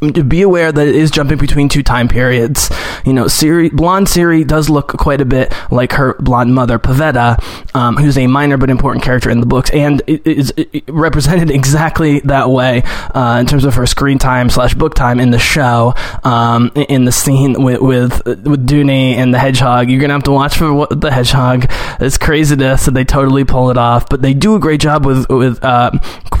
[0.00, 2.70] be aware that it is jumping between two time periods.
[3.04, 7.38] You know, Ciri, blonde Ciri does look quite a bit like her blonde mother, Pavetta,
[7.74, 10.52] um, who's a minor but important character in the books, and is
[10.88, 12.82] represented exactly that way
[13.14, 15.94] uh, in terms of her screen time slash book time in the show.
[16.24, 20.32] Um, in the scene with with with Duny and the Hedgehog, you're gonna have to
[20.32, 21.66] watch for the Hedgehog.
[22.00, 24.08] It's craziness, and they totally pull it off.
[24.08, 25.90] But they do a great job with with uh,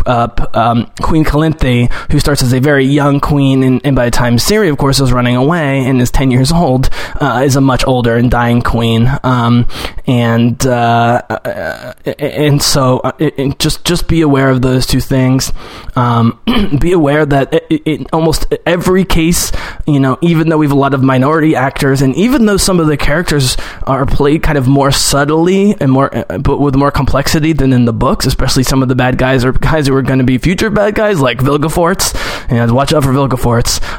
[0.06, 4.04] uh, um, Queen Calanthe, who starts as a very young queen queen, and, and, by
[4.04, 7.56] the time Ciri, of course, is running away and is 10 years old, uh, is
[7.56, 9.10] a much older and dying queen.
[9.22, 9.66] Um,
[10.06, 13.12] and, uh, uh and so uh,
[13.58, 15.54] just, just be aware of those two things.
[15.96, 16.38] Um,
[16.80, 19.52] be aware that in almost every case,
[19.86, 22.78] you know, even though we have a lot of minority actors, and even though some
[22.78, 26.90] of the characters are played kind of more subtly and more, uh, but with more
[26.90, 30.02] complexity than in the books, especially some of the bad guys or guys who are
[30.02, 32.14] going to be future bad guys, like Vilgefortz.
[32.50, 33.29] And watch out for Vilgefortz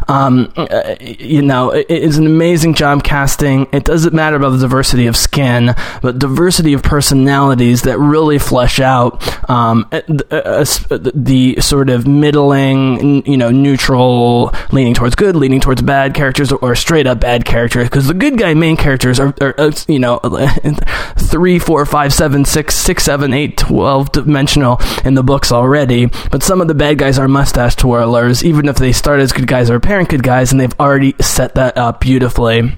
[0.08, 3.68] Um, uh, you know, it is an amazing job casting.
[3.72, 8.80] It doesn't matter about the diversity of skin, but diversity of personalities that really flesh
[8.80, 10.66] out um, uh, uh,
[11.14, 16.76] the sort of middling, you know, neutral, leaning towards good, leaning towards bad characters, or
[16.76, 17.86] straight up bad characters.
[17.86, 20.20] Because the good guy main characters are, are, you know,
[21.18, 26.08] three, four, five, seven, six, six, seven, eight, twelve dimensional in the books already.
[26.32, 29.48] But some of the bad guys are mustache twirlers, even if they start as good
[29.48, 32.78] guys or apparent good guys, and they've already set that up beautifully.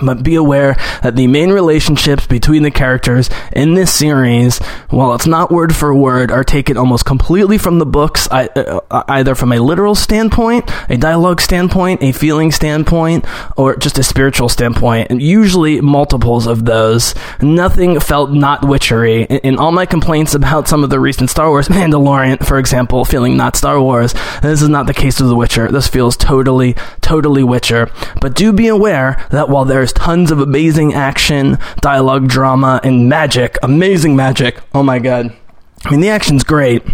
[0.00, 5.26] But be aware that the main relationships between the characters in this series, while it's
[5.26, 9.58] not word for word, are taken almost completely from the books, uh, either from a
[9.58, 13.26] literal standpoint, a dialogue standpoint, a feeling standpoint,
[13.56, 17.14] or just a spiritual standpoint, and usually multiples of those.
[17.42, 19.24] Nothing felt not witchery.
[19.24, 23.36] In all my complaints about some of the recent Star Wars, Mandalorian, for example, feeling
[23.36, 25.68] not Star Wars, this is not the case with The Witcher.
[25.68, 27.90] This feels totally, totally Witcher.
[28.20, 33.08] But do be aware that while there there's tons of amazing action, dialogue, drama, and
[33.08, 33.58] magic.
[33.64, 34.60] Amazing magic.
[34.72, 35.36] Oh my god.
[35.84, 36.84] I mean, the action's great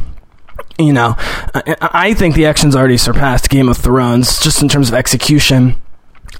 [0.78, 4.94] you know, I think the action's already surpassed Game of Thrones just in terms of
[4.94, 5.74] execution.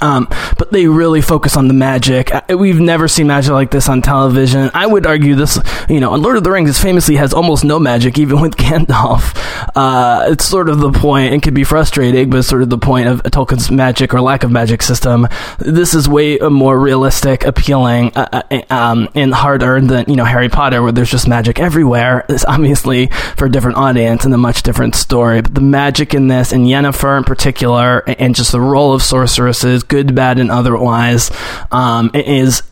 [0.01, 2.31] Um, but they really focus on the magic.
[2.49, 4.71] We've never seen magic like this on television.
[4.75, 5.59] I would argue this,
[5.89, 9.37] you know, Lord of the Rings famously has almost no magic, even with Gandalf.
[9.75, 12.79] Uh, it's sort of the point, and can be frustrating, but it's sort of the
[12.79, 15.29] point of Tolkien's magic or lack of magic system.
[15.59, 20.25] This is way more realistic, appealing, uh, uh um, and hard earned than, you know,
[20.25, 22.25] Harry Potter, where there's just magic everywhere.
[22.39, 25.41] It's obviously for a different audience and a much different story.
[25.41, 29.83] But the magic in this, and Yennefer in particular, and just the role of sorceresses,
[29.88, 31.31] good, bad, and otherwise,
[31.70, 32.62] um, is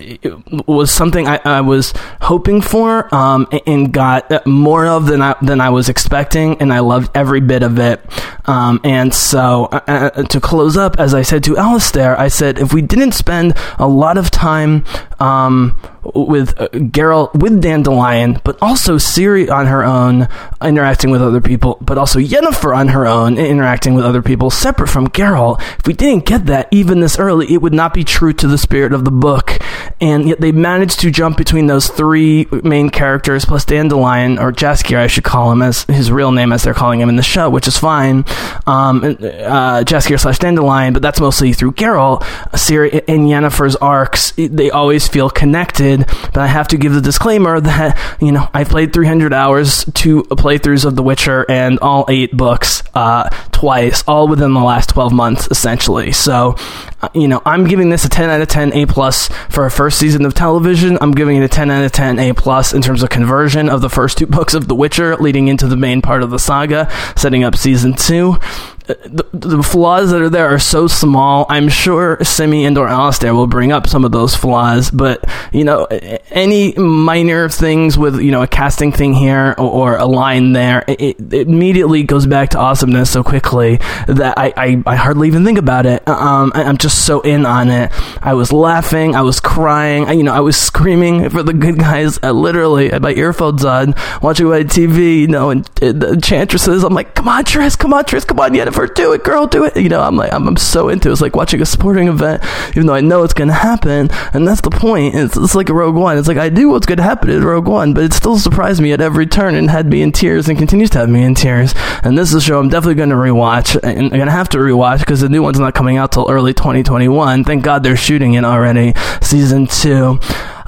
[0.67, 5.61] was something I, I was hoping for um, and got more of than I than
[5.61, 8.01] I was expecting, and I loved every bit of it.
[8.49, 12.59] Um, and so, uh, uh to close up, as I said to Alistair, I said
[12.59, 14.85] if we didn't spend a lot of time
[15.19, 15.77] um,
[16.15, 20.29] with uh, Geralt, with Dandelion, but also Ciri on her own,
[20.63, 24.89] interacting with other people, but also Yennefer on her own, interacting with other people, separate
[24.89, 25.61] from Geralt.
[25.79, 28.59] If we didn't get that even this early, it would not be true to the
[28.59, 29.59] spirit of the book.
[30.01, 34.99] And yet they managed to jump between those three main characters, plus Dandelion, or Jaskier,
[34.99, 37.49] I should call him as his real name, as they're calling him in the show,
[37.49, 38.25] which is fine.
[38.67, 42.21] Um, uh, Jaskier slash Dandelion, but that's mostly through Geralt.
[42.53, 47.61] Ciri and Yennefer's arcs, they always feel connected but I have to give the disclaimer
[47.63, 52.37] that, you know, I played 300 hours, to playthroughs of The Witcher, and all eight
[52.37, 56.13] books uh, twice, all within the last 12 months, essentially.
[56.13, 56.57] So,
[57.01, 59.71] uh, you know, I'm giving this a 10 out of 10 A plus for a
[59.71, 60.99] first season of television.
[61.01, 63.81] I'm giving it a 10 out of 10 A plus in terms of conversion of
[63.81, 66.91] the first two books of The Witcher, leading into the main part of the saga,
[67.17, 68.39] setting up season two
[68.87, 71.47] the, the, flaws that are there are so small.
[71.49, 75.65] I'm sure Simi and or Alistair will bring up some of those flaws, but you
[75.65, 75.87] know,
[76.31, 80.85] any minor things with you know a casting thing here or, or a line there,
[80.87, 85.45] it, it, immediately goes back to awesomeness so quickly that I, I, I hardly even
[85.45, 86.07] think about it.
[86.09, 87.91] Um, I, am just so in on it.
[88.23, 91.79] I was laughing, I was crying, I, you know, I was screaming for the good
[91.79, 92.19] guys.
[92.23, 96.85] I literally, had my earphones on, watching my TV, you know, and, and the enchantresses.
[96.85, 99.65] I'm like, come on, Triss, come on, Triss, come on, yet do it, girl, do
[99.65, 99.77] it.
[99.77, 101.13] You know, I'm like, I'm, I'm so into it.
[101.13, 104.09] It's like watching a sporting event, even though I know it's going to happen.
[104.33, 105.15] And that's the point.
[105.15, 106.19] It's, it's like a Rogue One.
[106.19, 108.81] It's like, I knew what's going to happen in Rogue One, but it still surprised
[108.81, 111.35] me at every turn and had me in tears and continues to have me in
[111.35, 111.75] tears.
[112.03, 113.79] And this is a show I'm definitely going to rewatch.
[113.83, 116.31] And I'm going to have to rewatch because the new one's not coming out till
[116.31, 117.45] early 2021.
[117.45, 118.95] Thank God they're shooting it already.
[119.21, 120.19] Season two.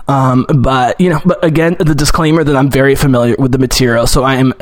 [0.08, 4.06] Um, but you know, but again, the disclaimer that I'm very familiar with the material,
[4.06, 4.54] so I am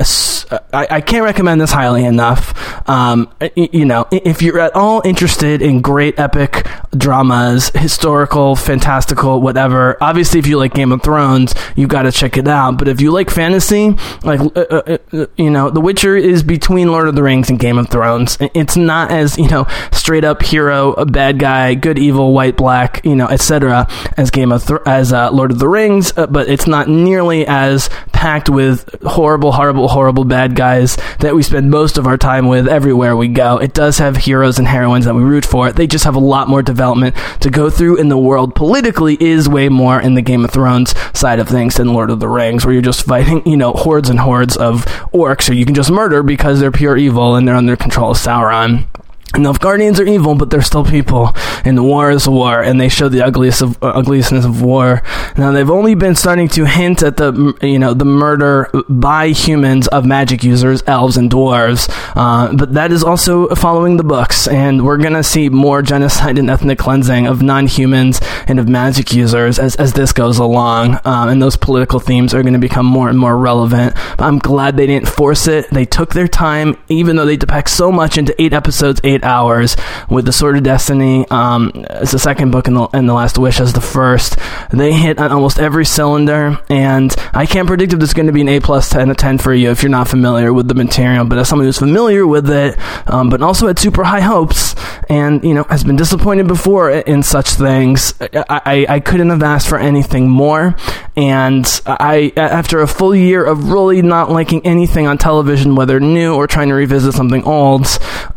[0.73, 2.53] I, I can't recommend this highly enough.
[2.89, 9.97] Um, you know, if you're at all interested in great epic dramas, historical, fantastical, whatever,
[10.01, 12.77] obviously if you like Game of Thrones, you've got to check it out.
[12.77, 16.89] But if you like fantasy, like uh, uh, uh, you know, The Witcher is between
[16.89, 18.37] Lord of the Rings and Game of Thrones.
[18.53, 23.15] It's not as you know straight up hero, bad guy, good, evil, white, black, you
[23.15, 23.87] know, etc.
[24.17, 27.45] as Game of Th- as uh, Lord of the Rings, uh, but it's not nearly
[27.47, 32.47] as packed with horrible, horrible, horrible bad guys that we spend most of our time
[32.47, 33.57] with everywhere we go.
[33.57, 35.71] It does have heroes and heroines that we root for.
[35.71, 39.47] They just have a lot more development to go through, and the world politically is
[39.47, 42.65] way more in the Game of Thrones side of things than Lord of the Rings,
[42.65, 45.91] where you're just fighting, you know, hordes and hordes of orcs who you can just
[45.91, 48.87] murder because they're pure evil and they're under control of Sauron.
[49.33, 51.33] Nilfgaardians are evil, but they're still people,
[51.65, 55.03] and war is war, and they show the ugliest of uh, ugliousness of war.
[55.37, 59.87] Now they've only been starting to hint at the you know the murder by humans
[59.89, 64.85] of magic users, elves and dwarves, uh, but that is also following the books, and
[64.85, 69.75] we're gonna see more genocide and ethnic cleansing of non-humans and of magic users as
[69.75, 73.37] as this goes along, um, and those political themes are to become more and more
[73.37, 73.93] relevant.
[74.17, 77.69] But I'm glad they didn't force it; they took their time, even though they depict
[77.69, 79.75] so much into eight episodes, eight 48 hours
[80.09, 83.59] with the Sword of Destiny um, as the second book and the, the Last Wish
[83.59, 84.37] as the first.
[84.71, 88.33] They hit on almost every cylinder, and I can't predict if this is going to
[88.33, 90.75] be an A plus 10 a 10 for you if you're not familiar with the
[90.75, 91.25] material.
[91.25, 92.77] But as someone who's familiar with it,
[93.07, 94.75] um, but also had super high hopes,
[95.09, 99.43] and you know has been disappointed before in such things, I, I, I couldn't have
[99.43, 100.75] asked for anything more.
[101.15, 106.35] And I, after a full year of really not liking anything on television, whether new
[106.35, 107.87] or trying to revisit something old,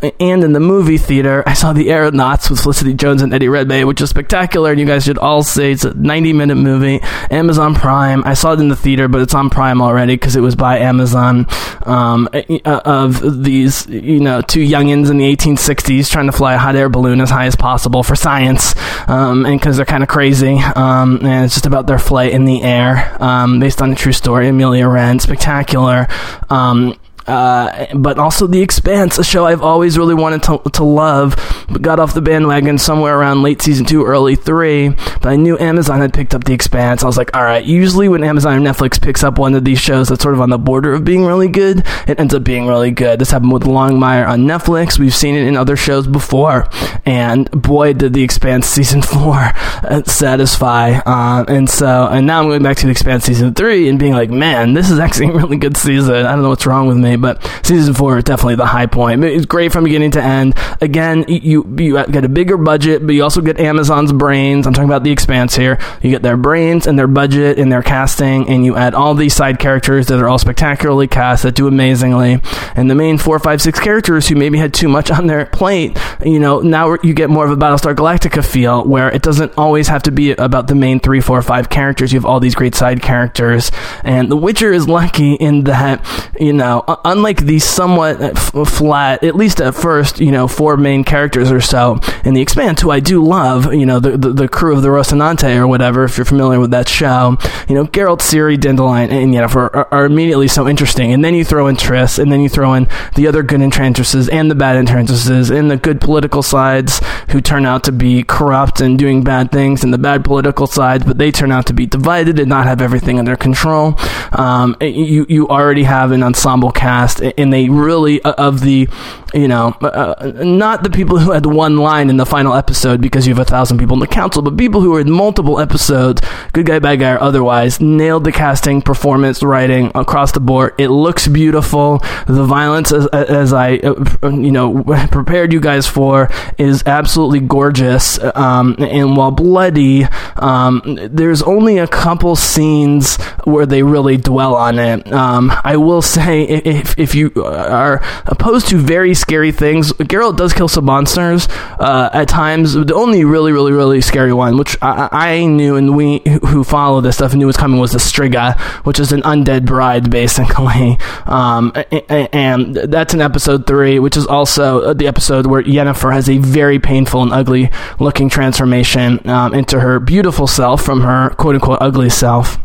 [0.03, 3.87] and in the movie theater, I saw The Aeronauts with Felicity Jones and Eddie Redmayne,
[3.87, 4.71] which is spectacular.
[4.71, 7.01] And you guys should all say it's a 90 minute movie.
[7.31, 8.23] Amazon Prime.
[8.25, 10.79] I saw it in the theater, but it's on Prime already because it was by
[10.79, 11.47] Amazon.
[11.87, 16.59] Um, uh, of these, you know, two youngins in the 1860s trying to fly a
[16.59, 18.75] hot air balloon as high as possible for science,
[19.09, 20.59] um, and because they're kind of crazy.
[20.59, 24.13] Um, and it's just about their flight in the air, um, based on a true
[24.13, 24.49] story.
[24.49, 26.07] Amelia Wren, spectacular.
[26.51, 26.99] Um,
[27.31, 31.37] uh, but also The Expanse, a show I've always really wanted to, to love,
[31.71, 34.89] but got off the bandwagon somewhere around late season two, early three.
[34.89, 37.05] But I knew Amazon had picked up The Expanse.
[37.05, 39.79] I was like, all right, usually when Amazon or Netflix picks up one of these
[39.79, 42.67] shows that's sort of on the border of being really good, it ends up being
[42.67, 43.21] really good.
[43.21, 44.99] This happened with Longmire on Netflix.
[44.99, 46.69] We've seen it in other shows before.
[47.07, 49.53] And boy, did The Expanse season four
[50.05, 50.95] satisfy.
[51.07, 54.15] Uh, and so, and now I'm going back to The Expanse season three and being
[54.15, 56.27] like, man, this is actually a really good season.
[56.27, 59.23] I don't know what's wrong with me but season four is definitely the high point.
[59.25, 60.55] It's great from beginning to end.
[60.81, 64.67] Again, you you get a bigger budget, but you also get Amazon's brains.
[64.67, 65.79] I'm talking about the Expanse here.
[66.03, 69.35] You get their brains and their budget and their casting, and you add all these
[69.35, 72.41] side characters that are all spectacularly cast that do amazingly.
[72.75, 75.99] And the main four, five, six characters who maybe had too much on their plate,
[76.25, 79.89] you know, now you get more of a Battlestar Galactica feel where it doesn't always
[79.89, 82.13] have to be about the main three, four, five characters.
[82.13, 83.71] You have all these great side characters,
[84.05, 86.05] and The Witcher is lucky in that
[86.39, 91.05] you know unlike the somewhat f- flat, at least at first, you know, four main
[91.05, 94.49] characters or so in The Expanse, who I do love, you know, the, the, the
[94.49, 97.37] crew of the Rocinante or whatever, if you're familiar with that show,
[97.69, 101.13] you know, Geralt, Ciri, Dandelion, and Yennefer are, are immediately so interesting.
[101.13, 104.29] And then you throw in Triss, and then you throw in the other good enchantresses
[104.29, 107.01] and the bad enchantresses and the good political sides
[107.31, 111.05] who turn out to be corrupt and doing bad things, and the bad political sides,
[111.05, 113.99] but they turn out to be divided and not have everything under control.
[114.33, 118.89] Um, you, you already have an ensemble cast cast, and they really uh, of the,
[119.33, 123.01] you know, uh, uh, not the people who had one line in the final episode
[123.01, 125.61] because you have a thousand people in the council, but people who were in multiple
[125.61, 126.21] episodes,
[126.53, 130.75] good guy, bad guy, or otherwise, nailed the casting, performance, writing across the board.
[130.79, 131.99] It looks beautiful.
[132.27, 133.79] The violence, as, as I,
[134.25, 134.83] you know,
[135.13, 136.29] prepared you guys for,
[136.59, 138.19] is absolutely gorgeous.
[138.35, 144.79] Um, and while bloody, um, there's only a couple scenes where they really dwell on
[144.79, 145.13] it.
[145.13, 150.53] Um, I will say, if, if you are opposed to very scary things, Geralt does
[150.53, 152.75] kill some monsters uh, at times.
[152.75, 157.01] The only really, really, really scary one, which I, I knew and we who follow
[157.01, 160.99] this stuff knew was coming, was the Striga, which is an undead bride, basically.
[161.27, 161.73] Um,
[162.09, 166.79] and that's in episode three, which is also the episode where Yennefer has a very
[166.79, 167.71] painful and ugly
[168.01, 172.59] looking transformation um, into her beautiful self from her quote unquote ugly self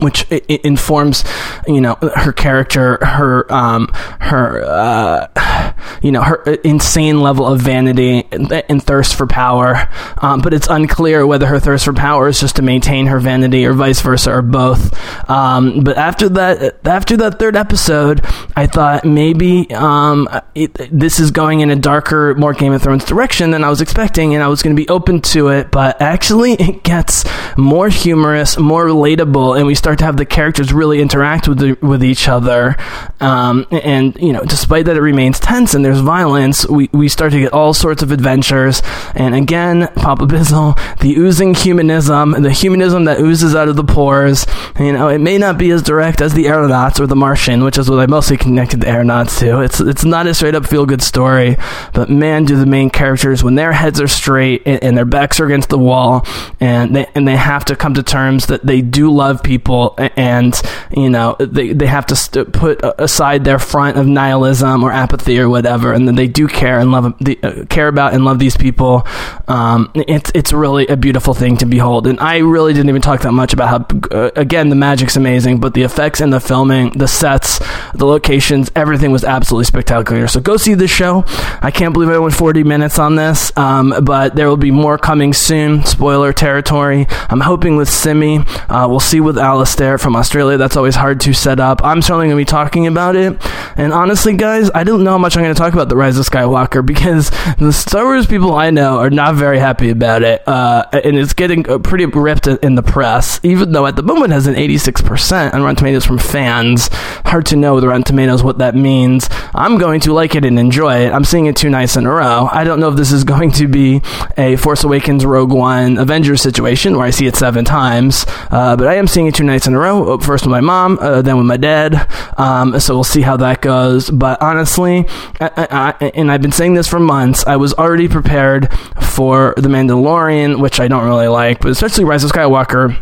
[0.00, 1.24] which informs,
[1.66, 3.88] you know, her character, her, um,
[4.20, 9.88] her, uh, you know, her insane level of vanity and, and thirst for power.
[10.18, 13.66] Um, but it's unclear whether her thirst for power is just to maintain her vanity
[13.66, 14.94] or vice versa or both.
[15.28, 18.24] Um, but after that, after that third episode,
[18.56, 23.04] I thought maybe um, it, this is going in a darker, more Game of Thrones
[23.04, 25.70] direction than I was expecting, and I was going to be open to it.
[25.70, 27.24] But actually, it gets
[27.56, 31.72] more humorous, more relatable, and we start to have the characters really interact with the,
[31.80, 32.76] with each other.
[33.20, 36.66] Um, and you know, despite that, it remains tense and there's violence.
[36.68, 38.82] We we start to get all sorts of adventures.
[39.14, 44.46] And again, Papa Bizzle, the oozing humanism, the humanism that oozes out of the pores.
[44.78, 47.78] You know, it may not be as direct as the Aeronauts or the Martian, which
[47.78, 49.60] is what I mostly connected the Aeronauts to.
[49.60, 51.56] It's it's not a straight up feel good story,
[51.92, 55.40] but man, do the main characters when their heads are straight and, and their backs
[55.40, 56.26] are against the wall,
[56.60, 59.94] and they and they have to come to terms that they do love people people
[60.16, 60.60] and
[60.90, 65.38] you know they, they have to st- put aside their front of nihilism or apathy
[65.38, 68.38] or whatever and then they do care and love the, uh, care about and love
[68.38, 69.06] these people.
[69.46, 72.06] Um, it's it's really a beautiful thing to behold.
[72.06, 75.60] And I really didn't even talk that much about how uh, again the magic's amazing
[75.60, 77.58] but the effects and the filming the sets
[77.94, 80.28] the locations everything was absolutely spectacular.
[80.28, 81.24] So go see the show.
[81.60, 84.96] I can't believe I went 40 minutes on this um, but there will be more
[84.96, 85.84] coming soon.
[85.84, 87.06] Spoiler territory.
[87.28, 88.38] I'm hoping with Simi
[88.68, 90.56] uh, we'll see with Alex From Australia.
[90.56, 91.82] That's always hard to set up.
[91.84, 93.36] I'm certainly going to be talking about it.
[93.76, 96.18] And honestly, guys, I don't know how much I'm going to talk about The Rise
[96.18, 100.46] of Skywalker because the Star Wars people I know are not very happy about it.
[100.46, 104.32] Uh, and it's getting uh, pretty ripped in the press, even though at the moment
[104.32, 106.88] has an 86% on Rotten Tomatoes from fans.
[107.24, 109.28] Hard to know with Rotten Tomatoes what that means.
[109.54, 111.12] I'm going to like it and enjoy it.
[111.12, 112.48] I'm seeing it two nights in a row.
[112.50, 114.02] I don't know if this is going to be
[114.36, 118.86] a Force Awakens, Rogue One, Avengers situation where I see it seven times, uh, but
[118.86, 120.18] I am seeing it two nights in a row.
[120.18, 122.08] First with my mom, uh, then with my dad.
[122.38, 124.08] Um, so we'll see how that goes.
[124.10, 125.06] But honestly,
[125.40, 129.68] I, I, and I've been saying this for months, I was already prepared for The
[129.68, 132.96] Mandalorian, which I don't really like, but especially Rise of Skywalker.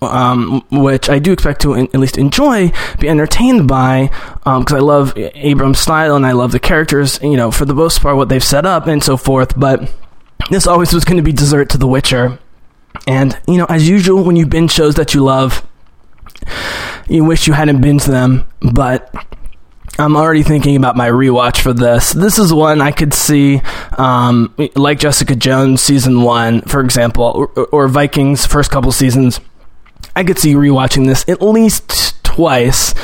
[0.00, 2.70] Um, which I do expect to at least enjoy,
[3.00, 4.10] be entertained by,
[4.44, 7.74] because um, I love Abrams' style and I love the characters, you know, for the
[7.74, 9.58] most part, what they've set up and so forth.
[9.58, 9.92] But
[10.50, 12.38] this always was going to be dessert to The Witcher.
[13.08, 15.66] And, you know, as usual, when you binge shows that you love,
[17.08, 19.14] you wish you hadn't been to them, but
[19.98, 22.12] I'm already thinking about my rewatch for this.
[22.12, 23.60] This is one I could see,
[23.96, 29.40] um, like Jessica Jones season one, for example, or, or Vikings first couple seasons.
[30.14, 32.94] I could see rewatching this at least twice,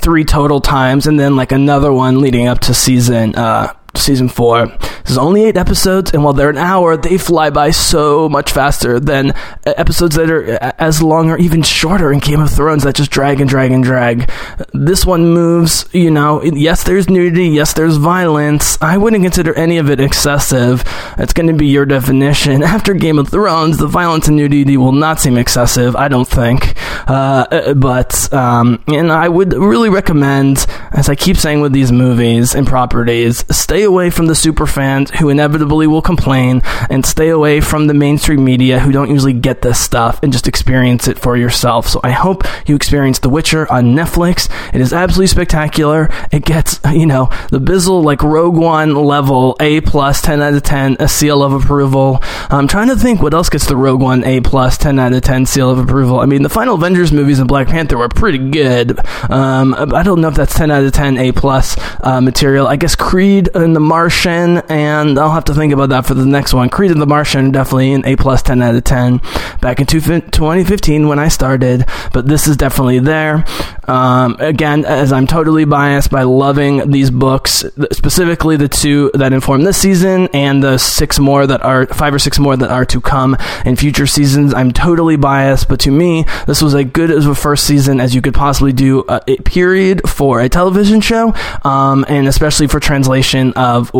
[0.00, 4.66] three total times, and then like another one leading up to season uh, season four.
[5.04, 9.00] There's only eight episodes, and while they're an hour, they fly by so much faster
[9.00, 9.32] than
[9.64, 13.40] episodes that are as long or even shorter in Game of Thrones that just drag
[13.40, 14.30] and drag and drag.
[14.74, 18.76] This one moves, you know, yes, there's nudity, yes, there's violence.
[18.82, 20.84] I wouldn't consider any of it excessive.
[21.16, 22.62] It's going to be your definition.
[22.68, 26.74] After Game of Thrones, the violence and nudity will not seem excessive, I don't think.
[27.08, 32.54] Uh, but, um, and I would really recommend, as I keep saying with these movies
[32.54, 37.60] and properties, stay away from the super fans who inevitably will complain and stay away
[37.60, 41.36] from the mainstream media who don't usually get this stuff and just experience it for
[41.36, 41.88] yourself.
[41.88, 44.48] So I hope you experience The Witcher on Netflix.
[44.74, 46.08] It is absolutely spectacular.
[46.30, 50.62] It gets, you know, the Bizzle like Rogue One level, A plus, 10 out of
[50.62, 52.20] 10, a seal of approval.
[52.50, 55.22] I'm trying to think what else gets the Rogue One A plus, 10 out of
[55.22, 56.20] 10 seal of approval.
[56.20, 58.98] I mean, the final Avengers movies and Black Panther were pretty good.
[59.30, 62.66] Um, I don't know if that's 10 out of 10 A plus uh, material.
[62.66, 66.54] I guess Creed The Martian, and I'll have to think about that for the next
[66.54, 66.68] one.
[66.68, 69.20] Creed and The Martian, definitely an A plus 10 out of 10
[69.60, 73.44] back in 2015 when I started, but this is definitely there.
[73.88, 79.62] Um, again, as I'm totally biased by loving these books, specifically the two that inform
[79.62, 83.00] this season and the six more that are, five or six more that are to
[83.00, 87.26] come in future seasons, I'm totally biased, but to me, this was as good as
[87.26, 91.34] a first season as you could possibly do, uh, a period for a television show,
[91.64, 93.90] um, and especially for translation of,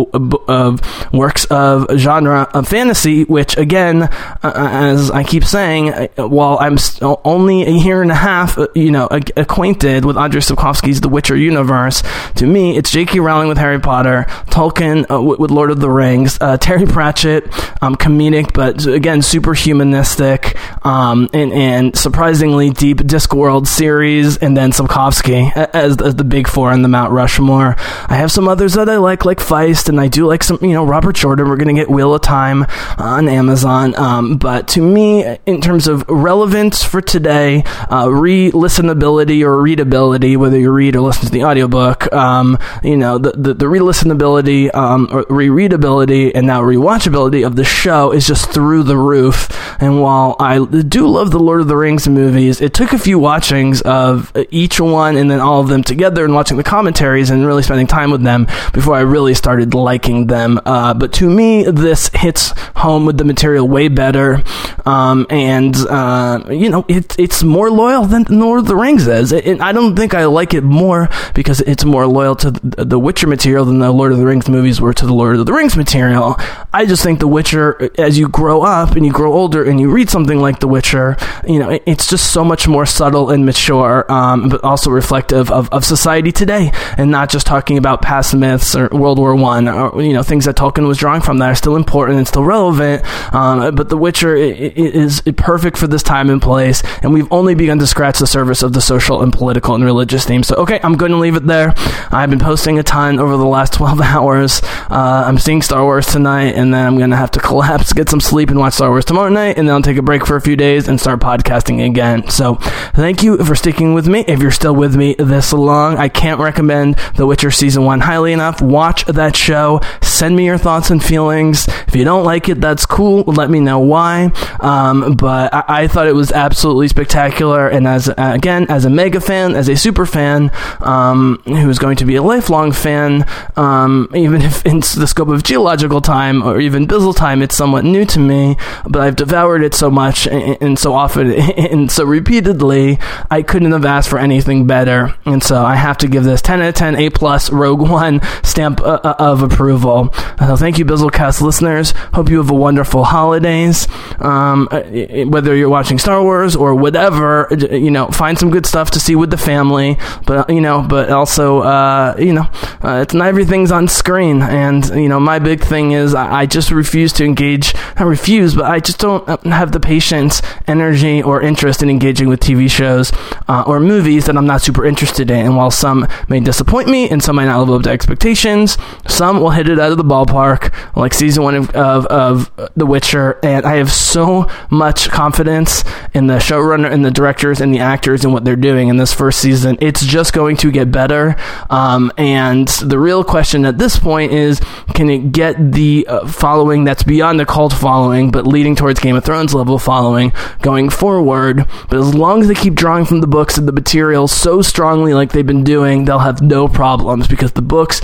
[0.49, 6.59] of works of genre of fantasy, which again, uh, as I keep saying, uh, while
[6.61, 6.79] I'm
[7.25, 11.37] only a year and a half, uh, you know, acquainted with Andrei Sapkowski's The Witcher
[11.37, 12.03] universe,
[12.37, 13.21] to me, it's J.K.
[13.21, 17.45] Rowling with Harry Potter, Tolkien uh, with Lord of the Rings, uh, Terry Pratchett,
[17.83, 24.71] um, comedic, but again, super humanistic, um, and, and surprisingly deep Discworld series, and then
[24.73, 27.75] Sapkowski as, as the big four in the Mount Rushmore.
[28.09, 30.75] I have some others that I like, like Feist, and I do like some, you
[30.75, 31.49] know, Robert Jordan.
[31.49, 32.67] We're going to get Wheel of Time
[32.99, 33.95] on Amazon.
[33.97, 40.37] Um, but to me, in terms of relevance for today, uh, re listenability or readability,
[40.37, 43.79] whether you read or listen to the audiobook, um, you know, the, the, the re
[43.79, 48.99] listenability, um, or re readability, and now rewatchability of the show is just through the
[48.99, 49.49] roof.
[49.81, 53.19] And while I do love the Lord of the Rings movies, it took a few
[53.19, 57.47] watchings of each one and then all of them together and watching the commentaries and
[57.47, 60.61] really spending time with them before I really started liking them.
[60.67, 64.43] Uh, but to me, this hits home with the material way better.
[64.85, 69.33] Um, and, uh, you know, it, it's more loyal than Lord of the Rings is.
[69.33, 73.27] It, I don't think I like it more because it's more loyal to the Witcher
[73.27, 75.77] material than the Lord of the Rings movies were to the Lord of the Rings
[75.77, 76.37] material.
[76.73, 79.91] I just think The Witcher, as you grow up and you grow older and you
[79.91, 81.17] read something like The Witcher,
[81.47, 85.69] you know, it's just so much more subtle and mature, um, but also reflective of,
[85.71, 90.03] of society today and not just talking about past myths or World War One or,
[90.03, 93.05] you know, things that Tolkien was drawing from that are still important and still relevant.
[93.35, 97.79] Um, but The Witcher is perfect for this time and place, and we've only begun
[97.79, 100.49] to scratch the surface of the social and political and religious themes.
[100.49, 101.75] So, okay, I'm going to leave it there.
[102.11, 104.61] I've been posting a ton over the last 12 hours.
[104.91, 108.09] Uh, I'm seeing Star Wars tonight, and then I'm going to have to collapse, get
[108.09, 110.37] some sleep, and watch Star Wars tomorrow night, and then I'll take a break for
[110.37, 112.29] a few days and start podcasting again.
[112.29, 112.57] So,
[112.95, 114.25] thank you for sticking with me.
[114.27, 118.33] If you're still with me this long, I can't recommend The Witcher season one highly
[118.33, 118.61] enough.
[118.61, 119.81] Watch that show.
[120.03, 121.69] Send me your thoughts and feelings.
[121.87, 123.23] If you don't like it, that's cool.
[123.27, 124.33] Let me know why.
[124.61, 127.69] Um, but I-, I, thought it was absolutely spectacular.
[127.69, 130.51] And as again, as a mega fan, as a super fan,
[130.81, 135.43] um, who's going to be a lifelong fan, um, even if in the scope of
[135.43, 138.57] geological time or even Bizzle time, it's somewhat new to me.
[138.89, 142.99] But I've devoured it so much and, and so often and so repeatedly,
[143.31, 145.15] I couldn't have asked for anything better.
[145.25, 148.21] And so I have to give this 10 out of 10 A plus Rogue One
[148.43, 150.11] stamp uh, uh of approval.
[150.39, 151.93] Uh, thank you, Bizzlecast listeners.
[152.15, 153.89] Hope you have a wonderful holidays.
[154.19, 154.83] Um, uh,
[155.27, 159.15] whether you're watching Star Wars or whatever, you know, find some good stuff to see
[159.15, 159.99] with the family.
[160.27, 162.49] But you know, but also, uh, you know,
[162.83, 164.43] uh, it's not everything's on screen.
[164.43, 167.75] And you know, my big thing is I, I just refuse to engage.
[167.97, 172.41] I refuse, but I just don't have the patience, energy, or interest in engaging with
[172.41, 173.13] TV shows
[173.49, 175.47] uh, or movies that I'm not super interested in.
[175.47, 178.77] And while some may disappoint me and some might not live up to expectations,
[179.07, 182.87] some will hit it out of the ballpark, like season one of, of, of The
[182.87, 183.39] Witcher.
[183.43, 185.85] And I have so much confidence
[186.15, 189.13] in the showrunner and the directors and the actors and what they're doing in this
[189.13, 189.79] first season.
[189.81, 191.37] It's just going to get better.
[191.71, 194.61] Um, and the real question at this point is
[194.95, 199.17] can it get the uh, following that's beyond the cult following, but leading towards Game
[199.17, 200.33] of Thrones level following
[200.63, 201.65] going forward?
[201.89, 205.15] But as long as they keep drawing from the books and the material so strongly,
[205.15, 208.01] like they've been doing, they'll have no problems because the books,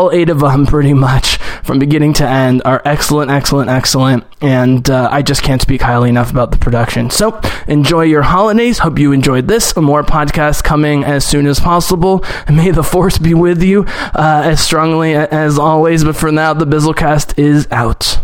[0.00, 4.24] all eight of them pretty much, from beginning to end, are excellent, excellent, excellent.
[4.40, 7.10] And uh, I just can't speak highly enough about the production.
[7.10, 7.38] So
[7.68, 8.78] enjoy your holidays.
[8.78, 9.76] Hope you enjoyed this.
[9.76, 12.24] More podcasts coming as soon as possible.
[12.50, 13.84] May the force be with you
[14.14, 16.02] uh, as strongly as always.
[16.02, 18.20] But for now, the Bizzlecast is out.